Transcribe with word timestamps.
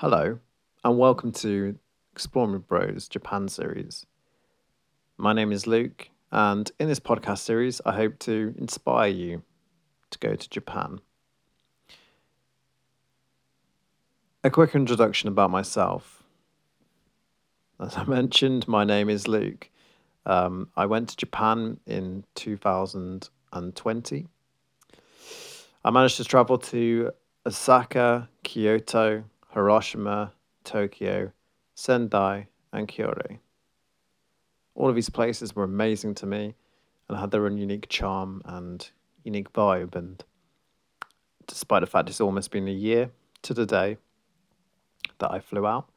Hello, 0.00 0.38
and 0.82 0.96
welcome 0.96 1.30
to 1.30 1.78
Exploring 2.14 2.60
Bros 2.60 3.06
Japan 3.06 3.48
series. 3.48 4.06
My 5.18 5.34
name 5.34 5.52
is 5.52 5.66
Luke, 5.66 6.08
and 6.32 6.72
in 6.80 6.88
this 6.88 6.98
podcast 6.98 7.40
series, 7.40 7.82
I 7.84 7.92
hope 7.92 8.18
to 8.20 8.54
inspire 8.56 9.10
you 9.10 9.42
to 10.08 10.18
go 10.18 10.36
to 10.36 10.48
Japan. 10.48 11.02
A 14.42 14.48
quick 14.48 14.74
introduction 14.74 15.28
about 15.28 15.50
myself. 15.50 16.22
As 17.78 17.94
I 17.94 18.04
mentioned, 18.06 18.66
my 18.66 18.84
name 18.84 19.10
is 19.10 19.28
Luke. 19.28 19.68
Um, 20.24 20.70
I 20.78 20.86
went 20.86 21.10
to 21.10 21.16
Japan 21.18 21.78
in 21.86 22.24
2020. 22.36 24.26
I 25.84 25.90
managed 25.90 26.16
to 26.16 26.24
travel 26.24 26.56
to 26.56 27.10
Osaka, 27.44 28.30
Kyoto, 28.44 29.24
Hiroshima, 29.52 30.32
Tokyo, 30.64 31.32
Sendai, 31.74 32.46
and 32.72 32.86
Kyoto. 32.86 33.38
All 34.74 34.88
of 34.88 34.94
these 34.94 35.10
places 35.10 35.54
were 35.54 35.64
amazing 35.64 36.14
to 36.16 36.26
me 36.26 36.54
and 37.08 37.18
had 37.18 37.30
their 37.30 37.46
own 37.46 37.58
unique 37.58 37.88
charm 37.88 38.42
and 38.44 38.88
unique 39.24 39.52
vibe. 39.52 39.94
And 39.94 40.22
despite 41.46 41.80
the 41.80 41.86
fact 41.86 42.08
it's 42.08 42.20
almost 42.20 42.50
been 42.50 42.68
a 42.68 42.72
year 42.72 43.10
to 43.42 43.54
the 43.54 43.66
day 43.66 43.96
that 45.18 45.30
I 45.30 45.40
flew 45.40 45.66
out, 45.66 45.88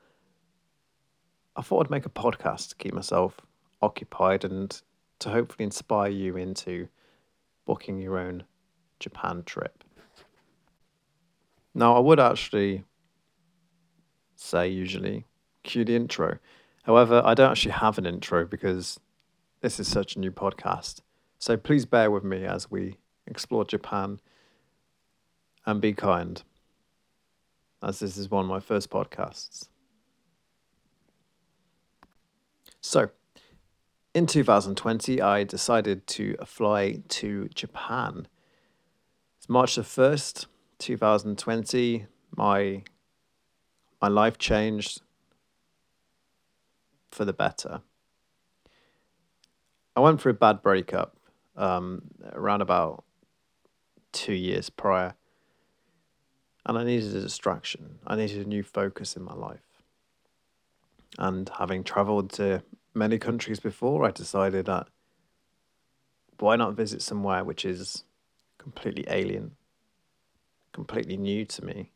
I 1.55 1.61
thought 1.61 1.85
I'd 1.85 1.91
make 1.91 2.07
a 2.07 2.09
podcast 2.09 2.69
to 2.69 2.75
keep 2.75 2.93
myself 2.93 3.39
occupied 3.81 4.43
and 4.43 4.81
to 5.19 5.29
hopefully 5.29 5.65
inspire 5.65 6.09
you 6.09 6.35
into 6.35 6.87
booking 7.65 7.99
your 7.99 8.17
own 8.17 8.43
Japan 8.99 9.43
trip. 9.45 9.83
Now, 11.75 11.95
I 11.95 11.99
would 11.99 12.19
actually 12.19 12.83
say 14.43 14.67
usually 14.67 15.25
cue 15.63 15.85
the 15.85 15.95
intro. 15.95 16.39
However, 16.83 17.21
I 17.23 17.33
don't 17.33 17.51
actually 17.51 17.71
have 17.71 17.97
an 17.97 18.05
intro 18.05 18.45
because 18.45 18.99
this 19.61 19.79
is 19.79 19.87
such 19.87 20.15
a 20.15 20.19
new 20.19 20.31
podcast. 20.31 21.01
So 21.39 21.57
please 21.57 21.85
bear 21.85 22.11
with 22.11 22.23
me 22.23 22.45
as 22.45 22.69
we 22.69 22.97
explore 23.25 23.63
Japan 23.65 24.19
and 25.65 25.79
be 25.81 25.93
kind, 25.93 26.43
as 27.81 27.99
this 27.99 28.17
is 28.17 28.29
one 28.29 28.45
of 28.45 28.49
my 28.49 28.59
first 28.59 28.89
podcasts. 28.89 29.69
So, 32.81 33.09
in 34.13 34.27
2020, 34.27 35.21
I 35.21 35.45
decided 35.45 36.05
to 36.07 36.35
fly 36.45 37.01
to 37.07 37.47
Japan. 37.55 38.27
It's 39.37 39.47
March 39.47 39.75
the 39.75 39.83
1st, 39.83 40.47
2020. 40.79 42.07
My 42.35 42.83
my 44.03 44.09
life 44.09 44.37
changed 44.37 45.01
for 47.09 47.23
the 47.23 47.31
better. 47.31 47.79
I 49.95 50.01
went 50.01 50.19
through 50.19 50.33
a 50.33 50.35
bad 50.35 50.61
breakup 50.61 51.15
um, 51.55 52.01
around 52.33 52.59
about 52.59 53.05
two 54.11 54.33
years 54.33 54.69
prior, 54.69 55.13
and 56.65 56.77
I 56.77 56.83
needed 56.83 57.15
a 57.15 57.21
distraction. 57.21 57.99
I 58.05 58.17
needed 58.17 58.45
a 58.45 58.49
new 58.49 58.61
focus 58.61 59.15
in 59.15 59.23
my 59.23 59.35
life. 59.35 59.81
And 61.17 61.49
having 61.57 61.85
traveled 61.85 62.29
to 62.33 62.61
many 62.93 63.17
countries 63.17 63.61
before, 63.61 64.03
I 64.03 64.11
decided 64.11 64.65
that 64.65 64.89
why 66.39 66.57
not 66.57 66.73
visit 66.73 67.01
somewhere 67.01 67.45
which 67.45 67.63
is 67.63 68.03
completely 68.57 69.05
alien, 69.07 69.51
completely 70.73 71.15
new 71.15 71.45
to 71.45 71.63
me, 71.63 71.93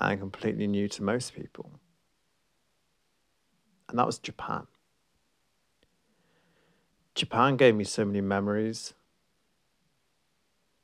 and 0.00 0.18
completely 0.18 0.66
new 0.66 0.88
to 0.88 1.02
most 1.02 1.34
people. 1.34 1.70
And 3.88 3.98
that 3.98 4.06
was 4.06 4.18
Japan. 4.18 4.66
Japan 7.14 7.56
gave 7.56 7.74
me 7.74 7.84
so 7.84 8.04
many 8.04 8.20
memories, 8.20 8.94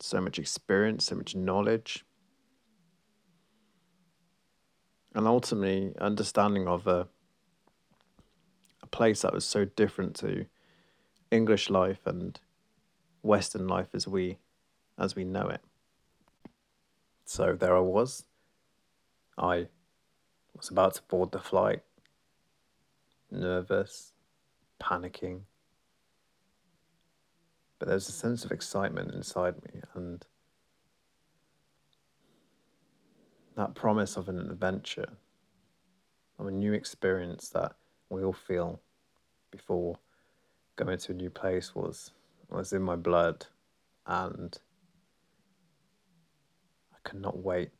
so 0.00 0.20
much 0.20 0.38
experience, 0.38 1.06
so 1.06 1.14
much 1.14 1.34
knowledge, 1.34 2.04
and 5.14 5.26
ultimately 5.26 5.94
understanding 5.98 6.68
of 6.68 6.86
a, 6.86 7.08
a 8.82 8.86
place 8.88 9.22
that 9.22 9.32
was 9.32 9.44
so 9.44 9.64
different 9.64 10.14
to 10.16 10.46
English 11.30 11.70
life 11.70 12.06
and 12.06 12.38
Western 13.22 13.66
life 13.66 13.88
as 13.94 14.06
we 14.06 14.36
as 14.98 15.14
we 15.14 15.24
know 15.24 15.48
it. 15.48 15.60
So 17.24 17.54
there 17.54 17.76
I 17.76 17.80
was 17.80 18.24
I 19.38 19.68
was 20.54 20.70
about 20.70 20.94
to 20.94 21.02
board 21.02 21.32
the 21.32 21.38
flight, 21.38 21.82
nervous, 23.30 24.12
panicking. 24.80 25.42
But 27.78 27.88
there's 27.88 28.08
a 28.08 28.12
sense 28.12 28.44
of 28.44 28.52
excitement 28.52 29.12
inside 29.12 29.56
me 29.64 29.80
and 29.94 30.24
that 33.56 33.74
promise 33.74 34.16
of 34.16 34.28
an 34.28 34.38
adventure, 34.38 35.18
of 36.38 36.46
a 36.46 36.50
new 36.50 36.72
experience 36.72 37.50
that 37.50 37.72
we 38.08 38.22
all 38.22 38.32
feel 38.32 38.80
before 39.50 39.98
going 40.76 40.98
to 40.98 41.12
a 41.12 41.14
new 41.14 41.30
place 41.30 41.74
was 41.74 42.12
was 42.50 42.72
in 42.72 42.82
my 42.82 42.94
blood 42.94 43.46
and 44.06 44.58
I 46.92 46.96
could 47.02 47.20
not 47.20 47.38
wait 47.38 47.70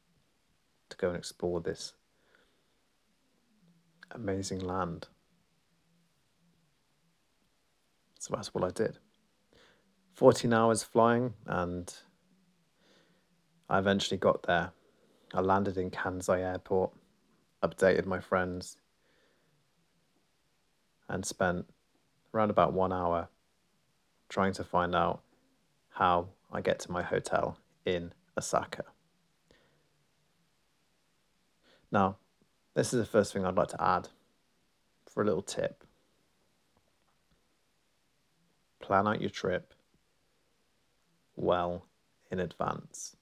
to 0.91 0.97
go 0.97 1.09
and 1.09 1.17
explore 1.17 1.61
this 1.61 1.95
amazing 4.11 4.61
land. 4.61 5.09
So 8.19 8.35
that's 8.35 8.55
what 8.55 8.65
I 8.65 8.71
did. 8.71 8.99
14 10.15 10.53
hours 10.53 10.83
flying, 10.83 11.35
and 11.47 11.95
I 13.69 13.79
eventually 13.79 14.19
got 14.19 14.45
there. 14.45 14.73
I 15.35 15.41
landed 15.41 15.77
in 15.77 15.91
Kansai 15.91 16.41
Airport, 16.41 16.93
updated 17.63 18.07
my 18.07 18.21
friends, 18.21 18.79
and 21.09 21.25
spent 21.25 21.67
around 22.33 22.51
about 22.51 22.73
one 22.73 22.93
hour 22.93 23.29
trying 24.29 24.53
to 24.55 24.65
find 24.65 24.95
out 24.95 25.21
how 25.91 26.29
I 26.51 26.61
get 26.61 26.79
to 26.81 26.91
my 26.91 27.03
hotel 27.03 27.59
in 27.85 28.13
Osaka. 28.37 28.85
Now, 31.91 32.17
this 32.75 32.93
is 32.93 33.01
the 33.01 33.07
first 33.07 33.33
thing 33.33 33.45
I'd 33.45 33.55
like 33.55 33.69
to 33.69 33.83
add 33.83 34.09
for 35.07 35.23
a 35.23 35.27
little 35.27 35.43
tip. 35.43 35.85
Plan 38.81 39.09
out 39.09 39.21
your 39.21 39.31
trip 39.31 39.73
well 41.37 41.87
in 42.31 42.41
advance. 42.41 43.17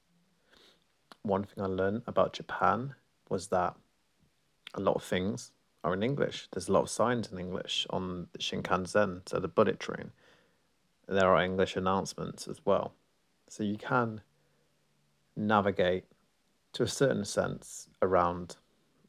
One 1.23 1.45
thing 1.45 1.63
I 1.63 1.67
learned 1.67 2.03
about 2.07 2.33
Japan 2.33 2.95
was 3.29 3.49
that 3.49 3.75
a 4.75 4.81
lot 4.81 4.97
of 4.97 5.05
things 5.05 5.53
are 5.83 5.95
in 5.95 6.03
English. 6.03 6.49
There's 6.53 6.69
a 6.69 6.73
lot 6.73 6.83
of 6.83 6.91
signs 6.91 7.31
in 7.31 7.39
English 7.39 7.87
on 7.91 8.29
the 8.33 8.39
Shinkansen, 8.39 9.29
so 9.29 9.39
the 9.39 9.49
bullet 9.49 9.79
train. 9.79 10.13
There 11.07 11.35
are 11.35 11.43
English 11.43 11.77
announcements 11.77 12.49
as 12.49 12.61
well. 12.65 12.95
So 13.49 13.63
you 13.63 13.77
can 13.77 14.23
navigate 15.37 16.05
to 16.75 16.83
a 16.83 16.89
certain 16.89 17.25
sense 17.25 17.89
around 18.03 18.57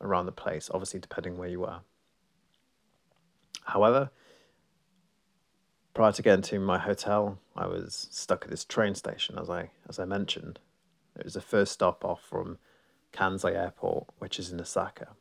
around 0.02 0.26
the 0.26 0.32
place, 0.32 0.70
obviously 0.74 1.00
depending 1.00 1.38
where 1.38 1.50
you 1.50 1.66
are. 1.66 1.82
However, 3.66 4.12
prior 5.94 6.12
to 6.12 6.22
getting 6.22 6.44
to 6.44 6.60
my 6.60 6.78
hotel, 6.78 7.40
I 7.56 7.68
was 7.68 8.08
stuck 8.12 8.44
at 8.44 8.50
this 8.50 8.66
train 8.66 8.96
station, 8.96 9.38
as 9.38 9.50
I 9.50 9.72
as 9.90 10.00
I 10.00 10.06
mentioned. 10.06 10.60
It 11.18 11.24
was 11.24 11.34
the 11.34 11.42
first 11.42 11.72
stop 11.72 12.04
off 12.04 12.22
from 12.22 12.58
Kansai 13.14 13.56
Airport, 13.56 14.08
which 14.20 14.38
is 14.38 14.52
in 14.52 14.60
Osaka. 14.60 15.16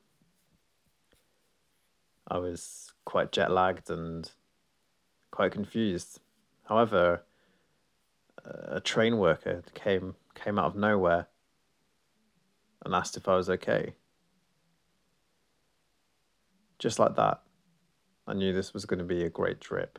I 2.26 2.38
was 2.38 2.92
quite 3.04 3.32
jet 3.32 3.50
lagged 3.50 3.90
and 3.90 4.30
quite 5.30 5.52
confused. 5.52 6.20
However, 6.64 7.22
a 8.44 8.80
train 8.80 9.18
worker 9.18 9.62
came 9.74 10.16
came 10.34 10.58
out 10.58 10.66
of 10.66 10.76
nowhere 10.76 11.28
and 12.84 12.94
asked 12.94 13.16
if 13.16 13.28
I 13.28 13.36
was 13.36 13.48
okay. 13.48 13.94
Just 16.78 16.98
like 16.98 17.16
that, 17.16 17.40
I 18.26 18.34
knew 18.34 18.52
this 18.52 18.74
was 18.74 18.84
going 18.84 18.98
to 18.98 19.04
be 19.04 19.22
a 19.24 19.30
great 19.30 19.60
trip. 19.60 19.98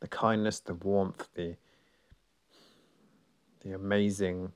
The 0.00 0.08
kindness, 0.08 0.60
the 0.60 0.74
warmth, 0.74 1.28
the 1.34 1.56
the 3.62 3.72
amazing 3.72 4.52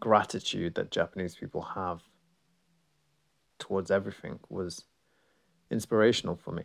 gratitude 0.00 0.74
that 0.74 0.90
Japanese 0.90 1.34
people 1.34 1.60
have 1.74 2.02
towards 3.58 3.90
everything 3.90 4.38
was 4.48 4.84
inspirational 5.70 6.36
for 6.36 6.52
me. 6.52 6.64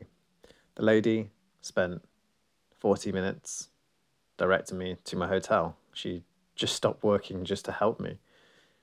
The 0.76 0.84
lady 0.84 1.32
spent 1.60 2.02
40 2.80 3.12
minutes 3.12 3.70
directing 4.38 4.78
me 4.78 4.98
to 5.04 5.16
my 5.16 5.28
hotel. 5.28 5.78
She 5.94 6.24
just 6.56 6.76
stopped 6.76 7.04
working 7.04 7.44
just 7.44 7.66
to 7.66 7.72
help 7.72 8.00
me. 8.00 8.20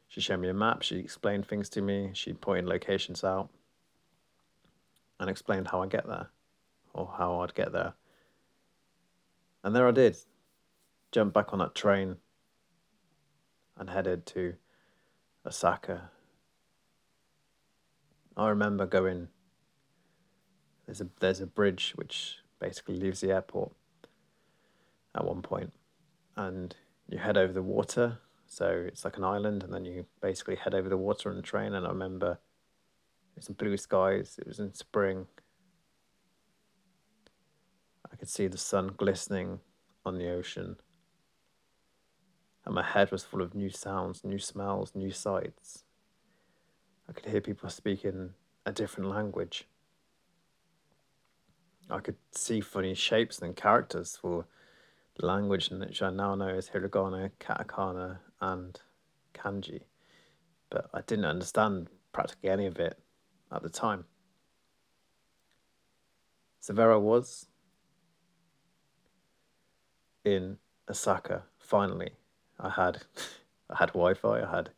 She 0.09 0.21
showed 0.21 0.41
me 0.41 0.49
a 0.49 0.55
map, 0.55 0.83
she 0.83 0.99
explained 0.99 1.47
things 1.47 1.69
to 1.71 1.83
me, 1.83 2.11
she 2.15 2.33
pointed 2.33 2.67
locations 2.67 3.23
out 3.23 3.51
and 5.21 5.29
explained 5.29 5.69
how 5.69 5.83
I 5.83 5.87
get 5.87 6.07
there 6.07 6.29
or 6.95 7.15
how 7.19 7.41
I'd 7.41 7.55
get 7.55 7.73
there. 7.73 7.95
And 9.63 9.75
there 9.75 9.87
I 9.87 9.91
did. 9.91 10.17
Jumped 11.13 11.35
back 11.35 11.53
on 11.53 11.59
that 11.59 11.75
train 11.75 12.17
and 13.77 13.91
headed 13.91 14.27
to 14.27 14.55
Osaka. 15.47 16.11
I 18.37 18.49
remember 18.49 18.87
going 18.87 19.29
there's 20.87 21.01
a 21.01 21.09
there's 21.21 21.41
a 21.41 21.47
bridge 21.47 21.93
which 21.97 22.39
basically 22.61 22.97
leaves 22.97 23.21
the 23.21 23.31
airport 23.31 23.73
at 25.15 25.25
one 25.25 25.43
point 25.43 25.73
and 26.37 26.75
you 27.09 27.19
head 27.19 27.37
over 27.37 27.53
the 27.53 27.63
water 27.63 28.19
so 28.47 28.85
it's 28.87 29.05
like 29.05 29.17
an 29.17 29.25
island 29.25 29.63
and 29.63 29.73
then 29.73 29.85
you 29.85 30.07
basically 30.21 30.57
head 30.57 30.75
over 30.75 30.89
the 30.89 30.97
water 30.97 31.31
on 31.31 31.37
the 31.37 31.43
train 31.43 31.75
and 31.75 31.87
I 31.87 31.91
remember 31.91 32.39
it 33.39 33.47
was 33.47 33.57
blue 33.57 33.77
skies, 33.77 34.37
it 34.41 34.49
was 34.49 34.59
in 34.59 34.75
spring. 34.75 35.27
I 38.11 38.17
could 38.17 38.29
see 38.29 38.49
the 38.49 38.59
sun 38.59 38.95
glistening 38.97 39.61
on 40.05 40.19
the 40.19 40.29
ocean. 40.29 40.77
And 42.65 42.75
my 42.75 42.83
head 42.83 43.13
was 43.13 43.23
full 43.23 43.43
of 43.43 43.55
new 43.55 43.71
sounds, 43.71 44.25
new 44.25 44.41
smells, 44.41 44.93
new 44.97 45.13
sights. 45.13 45.85
I 47.09 47.13
could 47.13 47.27
hear 47.27 47.41
people 47.41 47.71
speaking 47.71 48.31
a 48.67 48.73
different 48.73 49.09
language. 49.09 49.69
I 51.89 52.01
could 52.01 52.17
see 52.33 52.61
funny 52.61 52.95
shapes 52.95 53.39
and 53.39 53.55
characters 53.55 54.19
for 54.21 54.47
language 55.21 55.71
which 55.71 56.03
I 56.03 56.11
now 56.11 56.35
know 56.35 56.49
is 56.49 56.71
hiragana, 56.71 57.31
katakana, 57.41 58.19
and 58.41 58.81
kanji. 59.35 59.83
But 60.71 60.91
I 60.93 61.01
didn't 61.03 61.25
understand 61.25 61.89
practically 62.13 62.51
any 62.51 62.67
of 62.67 62.79
it 62.79 62.99
at 63.51 63.63
the 63.63 63.69
time. 63.69 64.05
So 66.61 66.73
there 66.73 66.93
I 66.93 66.97
was 66.97 67.47
in 70.25 70.59
Osaka. 70.89 71.45
Finally, 71.59 72.13
I 72.59 72.71
had 72.71 73.03
I 73.71 73.77
had 73.77 73.89
Wi-Fi. 73.89 74.43
I 74.43 74.51
had 74.57 74.71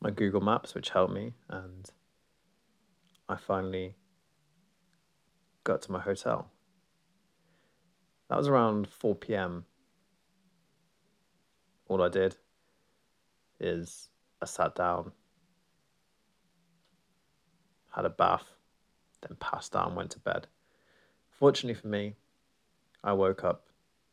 my 0.00 0.10
Google 0.10 0.40
Maps, 0.40 0.74
which 0.74 0.90
helped 0.90 1.12
me, 1.12 1.34
and 1.48 1.90
I 3.28 3.36
finally 3.36 3.96
got 5.64 5.82
to 5.82 5.92
my 5.92 6.00
hotel. 6.00 6.50
That 8.34 8.38
was 8.38 8.48
around 8.48 8.88
4 8.88 9.14
p.m. 9.14 9.64
All 11.86 12.02
I 12.02 12.08
did 12.08 12.34
is 13.60 14.08
I 14.42 14.46
sat 14.46 14.74
down, 14.74 15.12
had 17.94 18.04
a 18.04 18.10
bath, 18.10 18.48
then 19.20 19.36
passed 19.38 19.76
out 19.76 19.86
and 19.86 19.96
went 19.96 20.10
to 20.10 20.18
bed. 20.18 20.48
Fortunately 21.30 21.80
for 21.80 21.86
me, 21.86 22.16
I 23.04 23.12
woke 23.12 23.44
up 23.44 23.66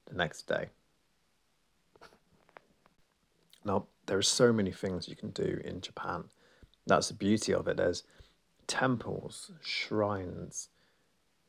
the 0.06 0.14
next 0.14 0.44
day. 0.44 0.70
Now, 3.66 3.88
there 4.06 4.20
are 4.20 4.22
so 4.22 4.54
many 4.54 4.72
things 4.72 5.10
you 5.10 5.16
can 5.16 5.32
do 5.32 5.60
in 5.66 5.82
Japan. 5.82 6.26
That's 6.86 7.08
the 7.08 7.16
beauty 7.16 7.56
of 7.56 7.68
it. 7.68 7.78
There's 7.78 8.04
temples, 8.68 9.50
shrines, 9.62 10.70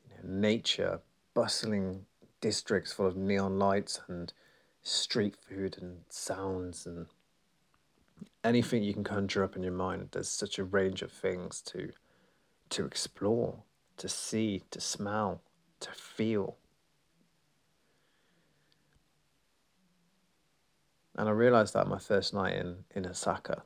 you 0.09 0.15
know, 0.15 0.39
nature, 0.39 1.01
bustling 1.35 2.07
districts 2.43 2.91
full 2.91 3.07
of 3.07 3.15
neon 3.15 3.57
lights 3.57 4.01
and 4.09 4.33
street 4.81 5.33
food 5.47 5.77
and 5.79 5.99
sounds 6.09 6.85
and 6.85 7.05
anything 8.43 8.83
you 8.83 8.93
can 8.93 9.05
conjure 9.05 9.45
up 9.45 9.55
in 9.55 9.63
your 9.63 9.71
mind. 9.71 10.09
There's 10.11 10.27
such 10.27 10.59
a 10.59 10.65
range 10.65 11.01
of 11.01 11.09
things 11.09 11.61
to 11.67 11.91
to 12.71 12.85
explore, 12.85 13.63
to 13.95 14.09
see, 14.09 14.63
to 14.71 14.81
smell, 14.81 15.41
to 15.79 15.91
feel. 15.91 16.57
And 21.15 21.29
I 21.29 21.31
realized 21.31 21.73
that 21.75 21.87
my 21.87 21.99
first 21.99 22.33
night 22.33 22.57
in, 22.57 22.83
in 22.93 23.05
Osaka. 23.05 23.63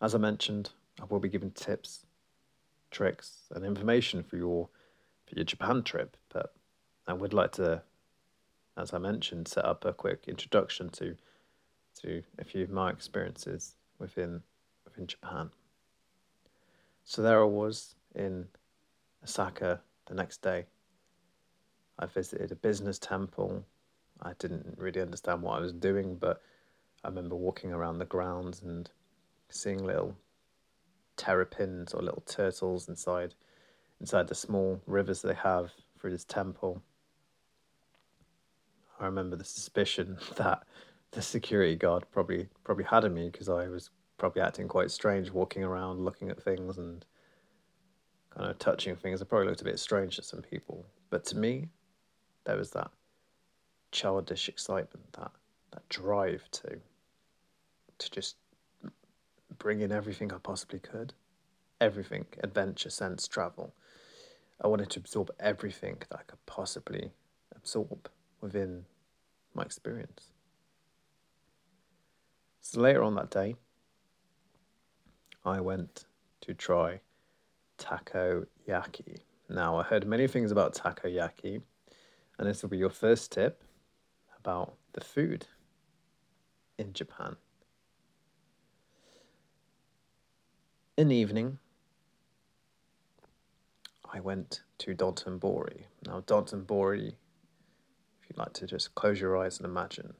As 0.00 0.14
I 0.14 0.18
mentioned, 0.18 0.70
I 1.00 1.04
will 1.04 1.20
be 1.20 1.28
giving 1.28 1.50
tips, 1.52 2.06
tricks, 2.90 3.42
and 3.54 3.64
information 3.64 4.24
for 4.24 4.36
your 4.36 4.70
for 5.28 5.36
your 5.36 5.44
Japan 5.44 5.82
trip, 5.82 6.16
but 6.28 6.54
I 7.06 7.12
would 7.12 7.34
like 7.34 7.52
to, 7.52 7.82
as 8.76 8.92
I 8.94 8.98
mentioned, 8.98 9.48
set 9.48 9.64
up 9.64 9.84
a 9.84 9.92
quick 9.92 10.24
introduction 10.26 10.88
to 10.90 11.16
to 12.02 12.22
a 12.38 12.44
few 12.44 12.62
of 12.62 12.70
my 12.70 12.90
experiences 12.90 13.74
within 13.98 14.42
within 14.84 15.06
Japan. 15.06 15.50
So 17.04 17.22
there 17.22 17.40
I 17.40 17.46
was 17.46 17.96
in 18.14 18.46
Osaka 19.22 19.80
the 20.06 20.14
next 20.14 20.42
day. 20.42 20.66
I 21.98 22.06
visited 22.06 22.52
a 22.52 22.56
business 22.56 22.98
temple. 22.98 23.64
I 24.22 24.32
didn't 24.38 24.74
really 24.76 25.00
understand 25.00 25.42
what 25.42 25.58
I 25.58 25.60
was 25.60 25.72
doing, 25.72 26.16
but 26.16 26.40
I 27.02 27.08
remember 27.08 27.34
walking 27.34 27.72
around 27.72 27.98
the 27.98 28.04
grounds 28.04 28.62
and 28.62 28.88
seeing 29.48 29.84
little 29.84 30.16
terrapins 31.16 31.94
or 31.94 32.02
little 32.02 32.22
turtles 32.26 32.88
inside 32.88 33.34
inside 34.00 34.28
the 34.28 34.34
small 34.34 34.80
rivers 34.86 35.22
they 35.22 35.34
have 35.34 35.72
through 35.98 36.10
this 36.10 36.24
temple. 36.24 36.82
I 39.00 39.06
remember 39.06 39.36
the 39.36 39.44
suspicion 39.44 40.18
that 40.36 40.64
the 41.12 41.22
security 41.22 41.76
guard 41.76 42.04
probably 42.10 42.48
probably 42.64 42.84
had 42.84 43.04
of 43.04 43.12
me 43.12 43.30
because 43.30 43.48
I 43.48 43.68
was 43.68 43.90
probably 44.18 44.42
acting 44.42 44.68
quite 44.68 44.90
strange, 44.90 45.30
walking 45.30 45.64
around, 45.64 46.04
looking 46.04 46.30
at 46.30 46.42
things 46.42 46.76
and 46.76 47.04
kind 48.30 48.50
of 48.50 48.58
touching 48.58 48.96
things. 48.96 49.22
I 49.22 49.24
probably 49.24 49.48
looked 49.48 49.60
a 49.60 49.64
bit 49.64 49.78
strange 49.78 50.16
to 50.16 50.22
some 50.22 50.42
people, 50.42 50.84
but 51.10 51.24
to 51.26 51.36
me, 51.36 51.68
there 52.44 52.56
was 52.56 52.70
that 52.72 52.90
childish 53.92 54.48
excitement, 54.48 55.12
that 55.12 55.30
that 55.72 55.88
drive 55.88 56.48
to 56.50 56.78
to 57.98 58.10
just 58.10 58.36
bring 59.58 59.80
in 59.80 59.90
everything 59.90 60.32
I 60.32 60.38
possibly 60.38 60.78
could, 60.78 61.12
everything, 61.80 62.26
adventure, 62.42 62.90
sense, 62.90 63.26
travel. 63.26 63.74
I 64.60 64.66
wanted 64.66 64.90
to 64.90 65.00
absorb 65.00 65.30
everything 65.38 65.98
that 66.10 66.18
I 66.18 66.22
could 66.22 66.44
possibly 66.46 67.12
absorb 67.54 68.08
within 68.40 68.84
my 69.54 69.62
experience. 69.62 70.32
So 72.60 72.80
later 72.80 73.02
on 73.02 73.14
that 73.14 73.30
day, 73.30 73.56
I 75.44 75.60
went 75.60 76.04
to 76.42 76.54
try 76.54 77.00
takoyaki. 77.78 79.20
Now, 79.48 79.76
I 79.78 79.82
heard 79.84 80.06
many 80.06 80.26
things 80.26 80.50
about 80.50 80.74
takoyaki, 80.74 81.62
and 82.38 82.48
this 82.48 82.62
will 82.62 82.68
be 82.68 82.78
your 82.78 82.90
first 82.90 83.32
tip 83.32 83.62
about 84.38 84.74
the 84.92 85.00
food 85.00 85.46
in 86.78 86.92
Japan. 86.92 87.36
In 90.96 91.08
the 91.08 91.16
evening, 91.16 91.58
I 94.12 94.20
went 94.20 94.62
to 94.78 94.94
Dotonbori. 94.94 95.84
Now, 96.06 96.22
Dotonbori, 96.22 97.08
if 97.08 98.28
you'd 98.28 98.38
like 98.38 98.54
to 98.54 98.66
just 98.66 98.94
close 98.94 99.20
your 99.20 99.36
eyes 99.36 99.58
and 99.58 99.66
imagine 99.66 100.14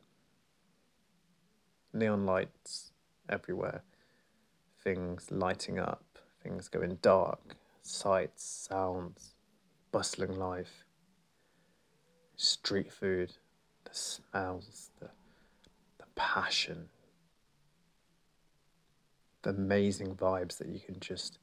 neon 1.92 2.26
lights 2.26 2.92
everywhere, 3.28 3.82
things 4.82 5.30
lighting 5.30 5.78
up, 5.78 6.18
things 6.42 6.68
going 6.68 6.98
dark, 7.00 7.56
sights, 7.82 8.44
sounds, 8.44 9.34
bustling 9.90 10.38
life, 10.38 10.84
street 12.36 12.92
food, 12.92 13.32
the 13.84 13.94
smells, 13.94 14.90
the, 15.00 15.08
the 15.98 16.04
passion, 16.14 16.88
the 19.42 19.50
amazing 19.50 20.14
vibes 20.14 20.58
that 20.58 20.68
you 20.68 20.78
can 20.78 21.00
just 21.00 21.38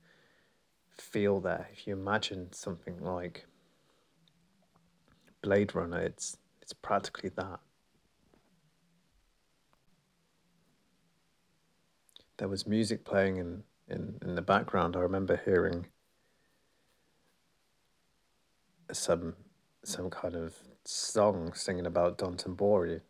feel 0.98 1.40
there. 1.40 1.70
If 1.72 1.88
you 1.88 1.94
imagine 1.94 2.54
something 2.54 3.00
like 3.00 3.46
Blade 5.42 5.76
Runner, 5.76 6.00
it's 6.00 6.38
it's 6.62 6.74
practically 6.74 7.30
that. 7.36 7.60
There 12.38 12.48
was 12.48 12.68
music 12.68 13.06
playing 13.06 13.38
in, 13.38 13.64
in, 13.88 14.18
in 14.22 14.36
the 14.36 14.42
background. 14.42 14.96
I 14.96 15.00
remember 15.00 15.40
hearing 15.46 15.88
some 18.92 19.36
some 19.84 20.10
kind 20.10 20.36
of 20.36 20.56
song 20.84 21.54
singing 21.54 21.86
about 21.86 22.18
Dotonbori. 22.18 23.02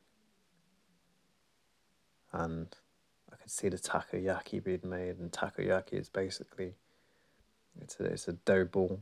And 2.33 2.67
I 3.31 3.37
could 3.37 3.49
see 3.49 3.69
the 3.69 3.77
takoyaki 3.77 4.61
being 4.61 4.81
made, 4.83 5.17
and 5.19 5.31
takoyaki 5.31 5.93
is 5.93 6.09
basically 6.09 6.73
it's 7.81 7.99
a, 7.99 8.05
it's 8.05 8.27
a 8.27 8.33
dough 8.33 8.65
ball 8.65 9.01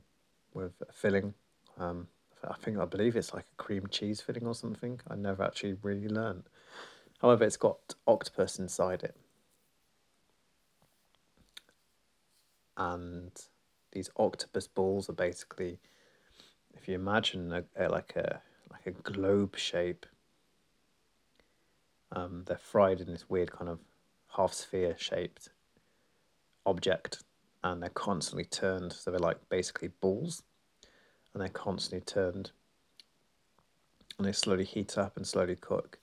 with 0.54 0.74
a 0.88 0.92
filling 0.92 1.34
um, 1.80 2.08
I 2.50 2.56
think 2.56 2.78
I 2.78 2.86
believe 2.86 3.16
it's 3.16 3.34
like 3.34 3.46
a 3.52 3.62
cream 3.62 3.88
cheese 3.90 4.22
filling 4.22 4.46
or 4.46 4.56
something. 4.56 5.00
I 5.10 5.16
never 5.16 5.44
actually 5.44 5.78
really 5.82 6.08
learned. 6.08 6.44
However, 7.22 7.46
it's 7.46 7.58
got 7.58 7.96
octopus 8.06 8.60
inside 8.60 9.04
it. 9.04 9.16
And 12.76 13.32
these 13.92 14.10
octopus 14.18 14.68
balls 14.68 15.10
are 15.10 15.14
basically, 15.14 15.80
if 16.76 16.88
you 16.88 16.96
imagine 16.96 17.54
a, 17.54 17.64
a 17.78 17.88
like 17.88 18.16
a 18.16 18.42
like 18.72 18.88
a 18.88 18.92
globe 18.92 19.56
shape, 19.56 20.06
um, 22.12 22.44
they're 22.46 22.58
fried 22.58 23.00
in 23.00 23.08
this 23.08 23.30
weird 23.30 23.52
kind 23.52 23.70
of 23.70 23.80
half 24.36 24.54
sphere 24.54 24.96
shaped 24.98 25.50
object, 26.66 27.24
and 27.64 27.82
they're 27.82 27.90
constantly 27.90 28.46
turned. 28.46 28.94
So 28.94 29.12
they're 29.12 29.20
like 29.20 29.38
basically 29.50 29.90
balls, 30.02 30.44
and 31.34 31.42
they're 31.42 31.50
constantly 31.50 32.02
turned, 32.02 32.52
and 34.18 34.28
they 34.28 34.32
slowly 34.32 34.66
heat 34.66 34.98
up 34.98 35.18
and 35.18 35.26
slowly 35.26 35.56
cook. 35.56 36.00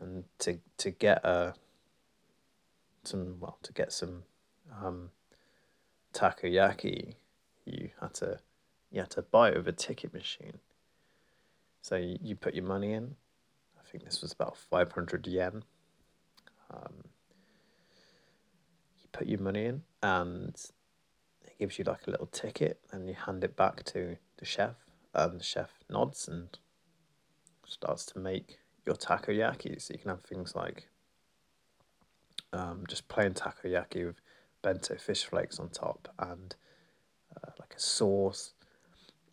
And 0.00 0.24
to 0.40 0.58
to 0.78 0.90
get 0.90 1.24
a 1.24 1.54
some 3.04 3.40
well 3.40 3.58
to 3.62 3.72
get 3.72 3.92
some 3.92 4.22
um, 4.82 5.10
takoyaki, 6.12 7.14
you 7.64 7.90
had 8.00 8.14
to 8.14 8.38
you 8.90 9.00
had 9.00 9.10
to 9.10 9.22
buy 9.22 9.50
it 9.50 9.56
with 9.56 9.68
a 9.68 9.72
ticket 9.72 10.14
machine. 10.14 10.58
So 11.82 11.96
you, 11.96 12.18
you 12.22 12.36
put 12.36 12.54
your 12.54 12.64
money 12.64 12.92
in. 12.92 13.16
I 13.78 13.90
think 13.90 14.04
this 14.04 14.20
was 14.20 14.32
about 14.32 14.56
five 14.56 14.92
hundred 14.92 15.26
yen. 15.26 15.64
Um, 16.70 17.04
you 19.08 19.18
put 19.18 19.26
your 19.26 19.40
money 19.40 19.64
in, 19.66 19.82
and 20.02 20.54
it 21.44 21.58
gives 21.58 21.78
you 21.78 21.84
like 21.84 22.06
a 22.06 22.10
little 22.10 22.26
ticket, 22.26 22.80
and 22.92 23.08
you 23.08 23.14
hand 23.14 23.44
it 23.44 23.56
back 23.56 23.84
to 23.84 24.16
the 24.36 24.44
chef, 24.44 24.76
and 25.14 25.40
the 25.40 25.44
chef 25.44 25.70
nods 25.90 26.28
and 26.28 26.58
starts 27.66 28.06
to 28.06 28.18
make 28.18 28.58
your 28.86 28.96
takoyaki. 28.96 29.80
So 29.80 29.92
you 29.92 29.98
can 29.98 30.10
have 30.10 30.22
things 30.22 30.54
like 30.54 30.88
um, 32.52 32.84
just 32.88 33.08
plain 33.08 33.32
takoyaki 33.32 34.06
with 34.06 34.20
bonito 34.62 34.96
fish 34.96 35.24
flakes 35.24 35.58
on 35.60 35.68
top 35.68 36.08
and 36.18 36.56
uh, 37.36 37.50
like 37.58 37.74
a 37.76 37.80
sauce, 37.80 38.52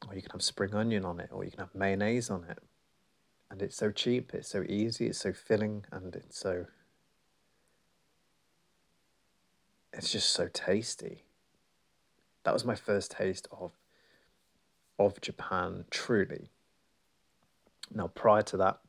or 0.07 0.15
you 0.15 0.21
can 0.21 0.31
have 0.31 0.41
spring 0.41 0.75
onion 0.75 1.05
on 1.05 1.19
it, 1.19 1.29
or 1.31 1.43
you 1.43 1.51
can 1.51 1.59
have 1.59 1.73
mayonnaise 1.75 2.29
on 2.29 2.43
it. 2.43 2.59
And 3.49 3.61
it's 3.61 3.77
so 3.77 3.91
cheap, 3.91 4.33
it's 4.33 4.49
so 4.49 4.63
easy, 4.67 5.07
it's 5.07 5.19
so 5.19 5.31
filling, 5.31 5.85
and 5.91 6.15
it's 6.15 6.37
so. 6.39 6.65
It's 9.97 10.11
just 10.11 10.31
so 10.31 10.49
tasty. 10.51 11.23
That 12.43 12.53
was 12.53 12.65
my 12.65 12.75
first 12.75 13.11
taste 13.11 13.47
of 13.51 13.71
of 14.99 15.19
Japan, 15.21 15.85
truly. 15.89 16.49
Now, 17.93 18.07
prior 18.07 18.41
to 18.43 18.57
that, 18.57 18.79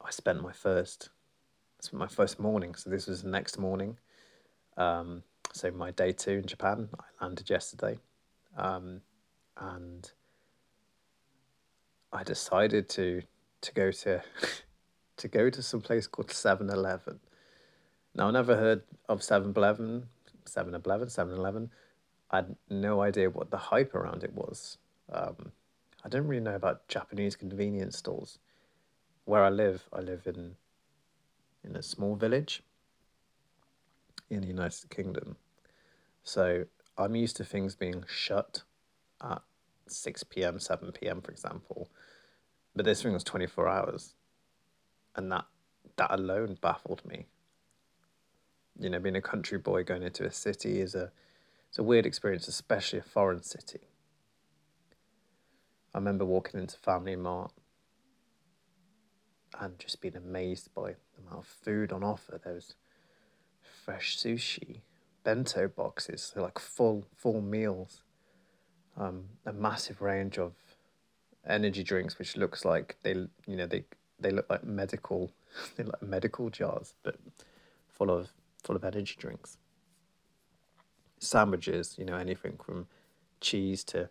I 0.00 0.10
spent 0.10 0.42
my 0.42 0.52
first, 0.52 1.10
spent 1.80 1.98
my 1.98 2.06
first 2.06 2.38
morning. 2.38 2.74
So 2.74 2.90
this 2.90 3.06
was 3.06 3.22
the 3.22 3.28
next 3.28 3.58
morning. 3.58 3.98
Um, 4.76 5.22
so 5.52 5.70
my 5.70 5.90
day 5.90 6.12
two 6.12 6.32
in 6.32 6.46
Japan, 6.46 6.88
I 6.98 7.24
landed 7.24 7.48
yesterday, 7.50 7.98
um, 8.56 9.00
and 9.56 10.10
I 12.12 12.22
decided 12.22 12.88
to 12.90 13.22
to 13.62 13.72
go 13.72 13.90
to 13.90 14.22
to 15.16 15.28
go 15.28 15.50
to 15.50 15.62
some 15.62 15.80
place 15.80 16.06
called 16.06 16.28
7-Eleven. 16.28 17.18
Now 18.14 18.28
I 18.28 18.30
never 18.30 18.56
heard 18.56 18.82
of 19.08 19.20
7-Eleven, 20.48 21.08
7-Eleven, 21.08 21.08
7-Eleven. 21.08 21.70
I 22.30 22.36
had 22.36 22.56
no 22.68 23.00
idea 23.00 23.30
what 23.30 23.50
the 23.50 23.56
hype 23.56 23.94
around 23.94 24.22
it 24.22 24.34
was. 24.34 24.78
Um, 25.10 25.52
I 26.04 26.08
didn't 26.08 26.28
really 26.28 26.42
know 26.42 26.54
about 26.54 26.86
Japanese 26.88 27.36
convenience 27.36 27.96
stores. 27.96 28.38
Where 29.24 29.44
I 29.44 29.48
live, 29.50 29.88
I 29.92 30.00
live 30.00 30.26
in 30.26 30.56
in 31.64 31.76
a 31.76 31.82
small 31.82 32.14
village 32.14 32.62
in 34.30 34.40
the 34.40 34.46
United 34.46 34.88
Kingdom. 34.90 35.36
So 36.22 36.64
I'm 36.96 37.16
used 37.16 37.36
to 37.36 37.44
things 37.44 37.74
being 37.74 38.04
shut 38.06 38.62
at 39.22 39.42
6 39.86 40.24
p.m., 40.24 40.58
7 40.58 40.92
p.m., 40.92 41.20
for 41.20 41.30
example. 41.30 41.90
But 42.74 42.84
this 42.84 43.02
thing 43.02 43.12
was 43.12 43.24
24 43.24 43.68
hours. 43.68 44.14
And 45.16 45.32
that 45.32 45.46
that 45.96 46.12
alone 46.12 46.58
baffled 46.60 47.04
me. 47.04 47.26
You 48.78 48.90
know, 48.90 49.00
being 49.00 49.16
a 49.16 49.22
country 49.22 49.58
boy 49.58 49.84
going 49.84 50.02
into 50.02 50.24
a 50.24 50.30
city 50.30 50.80
is 50.80 50.94
a 50.94 51.10
it's 51.68 51.78
a 51.78 51.82
weird 51.82 52.06
experience, 52.06 52.48
especially 52.48 53.00
a 53.00 53.02
foreign 53.02 53.42
city. 53.42 53.80
I 55.94 55.98
remember 55.98 56.24
walking 56.24 56.60
into 56.60 56.76
Family 56.78 57.16
Mart 57.16 57.52
and 59.60 59.78
just 59.78 60.00
being 60.00 60.16
amazed 60.16 60.72
by 60.74 60.92
the 60.92 61.22
amount 61.22 61.38
of 61.38 61.46
food 61.46 61.92
on 61.92 62.02
offer. 62.02 62.40
There 62.42 62.54
was 62.54 62.74
fresh 63.84 64.18
sushi, 64.18 64.80
bento 65.24 65.68
boxes, 65.68 66.32
so 66.34 66.42
like 66.42 66.58
full 66.58 67.04
full 67.16 67.40
meals, 67.40 68.02
um, 68.96 69.24
a 69.44 69.52
massive 69.52 70.00
range 70.00 70.38
of 70.38 70.52
energy 71.46 71.82
drinks, 71.82 72.18
which 72.18 72.36
looks 72.36 72.64
like 72.64 72.96
they 73.02 73.12
you 73.46 73.56
know 73.56 73.66
they 73.66 73.84
they 74.20 74.30
look 74.30 74.48
like 74.48 74.64
medical 74.64 75.32
they 75.76 75.84
look 75.84 76.00
like 76.00 76.10
medical 76.10 76.50
jars, 76.50 76.94
but 77.02 77.16
full 77.88 78.10
of 78.10 78.30
full 78.62 78.76
of 78.76 78.84
energy 78.84 79.16
drinks. 79.18 79.56
Sandwiches, 81.18 81.96
you 81.98 82.04
know, 82.04 82.16
anything 82.16 82.56
from 82.64 82.86
cheese 83.40 83.84
to 83.84 84.08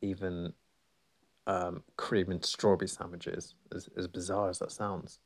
even 0.00 0.52
um, 1.46 1.82
cream 1.96 2.30
and 2.30 2.44
strawberry 2.44 2.88
sandwiches, 2.88 3.54
as, 3.74 3.88
as 3.96 4.06
bizarre 4.06 4.50
as 4.50 4.58
that 4.58 4.70
sounds. 4.70 5.20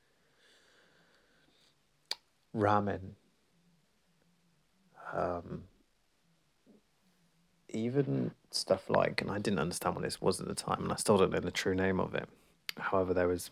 Ramen, 2.55 3.13
um, 5.13 5.65
even 7.71 8.33
stuff 8.51 8.89
like, 8.89 9.21
and 9.21 9.31
I 9.31 9.39
didn't 9.39 9.59
understand 9.59 9.95
what 9.95 10.05
this 10.05 10.21
was 10.21 10.41
at 10.41 10.49
the 10.49 10.55
time, 10.55 10.83
and 10.83 10.93
I 10.93 10.97
still 10.97 11.17
don't 11.17 11.33
know 11.33 11.41
the 11.41 11.51
true 11.51 11.75
name 11.75 11.99
of 11.99 12.15
it. 12.15 12.29
However, 12.79 13.15
there 13.15 13.29
was, 13.29 13.51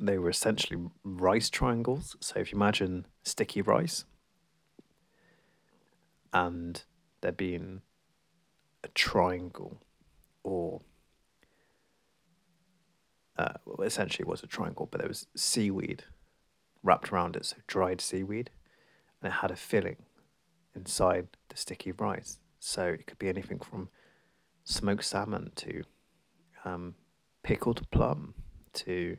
they 0.00 0.18
were 0.18 0.30
essentially 0.30 0.80
rice 1.04 1.50
triangles. 1.50 2.16
So 2.20 2.40
if 2.40 2.52
you 2.52 2.56
imagine 2.56 3.06
sticky 3.22 3.62
rice, 3.62 4.04
and 6.32 6.82
there 7.20 7.32
being 7.32 7.82
a 8.82 8.88
triangle, 8.88 9.80
or 10.42 10.82
uh, 13.36 13.54
well, 13.64 13.86
essentially 13.86 14.24
it 14.24 14.28
was 14.28 14.42
a 14.42 14.48
triangle, 14.48 14.88
but 14.90 15.00
there 15.00 15.08
was 15.08 15.26
seaweed 15.36 16.04
wrapped 16.82 17.12
around 17.12 17.34
it, 17.34 17.46
so 17.46 17.56
dried 17.66 18.00
seaweed, 18.00 18.50
and 19.20 19.32
it 19.32 19.36
had 19.36 19.50
a 19.50 19.56
filling 19.56 19.96
inside 20.74 21.28
the 21.48 21.56
sticky 21.56 21.92
rice. 21.92 22.38
So 22.60 22.84
it 22.86 23.06
could 23.06 23.18
be 23.18 23.28
anything 23.28 23.58
from 23.58 23.88
smoked 24.64 25.04
salmon 25.04 25.50
to 25.56 25.82
um, 26.64 26.94
pickled 27.42 27.90
plum 27.90 28.34
to 28.74 29.16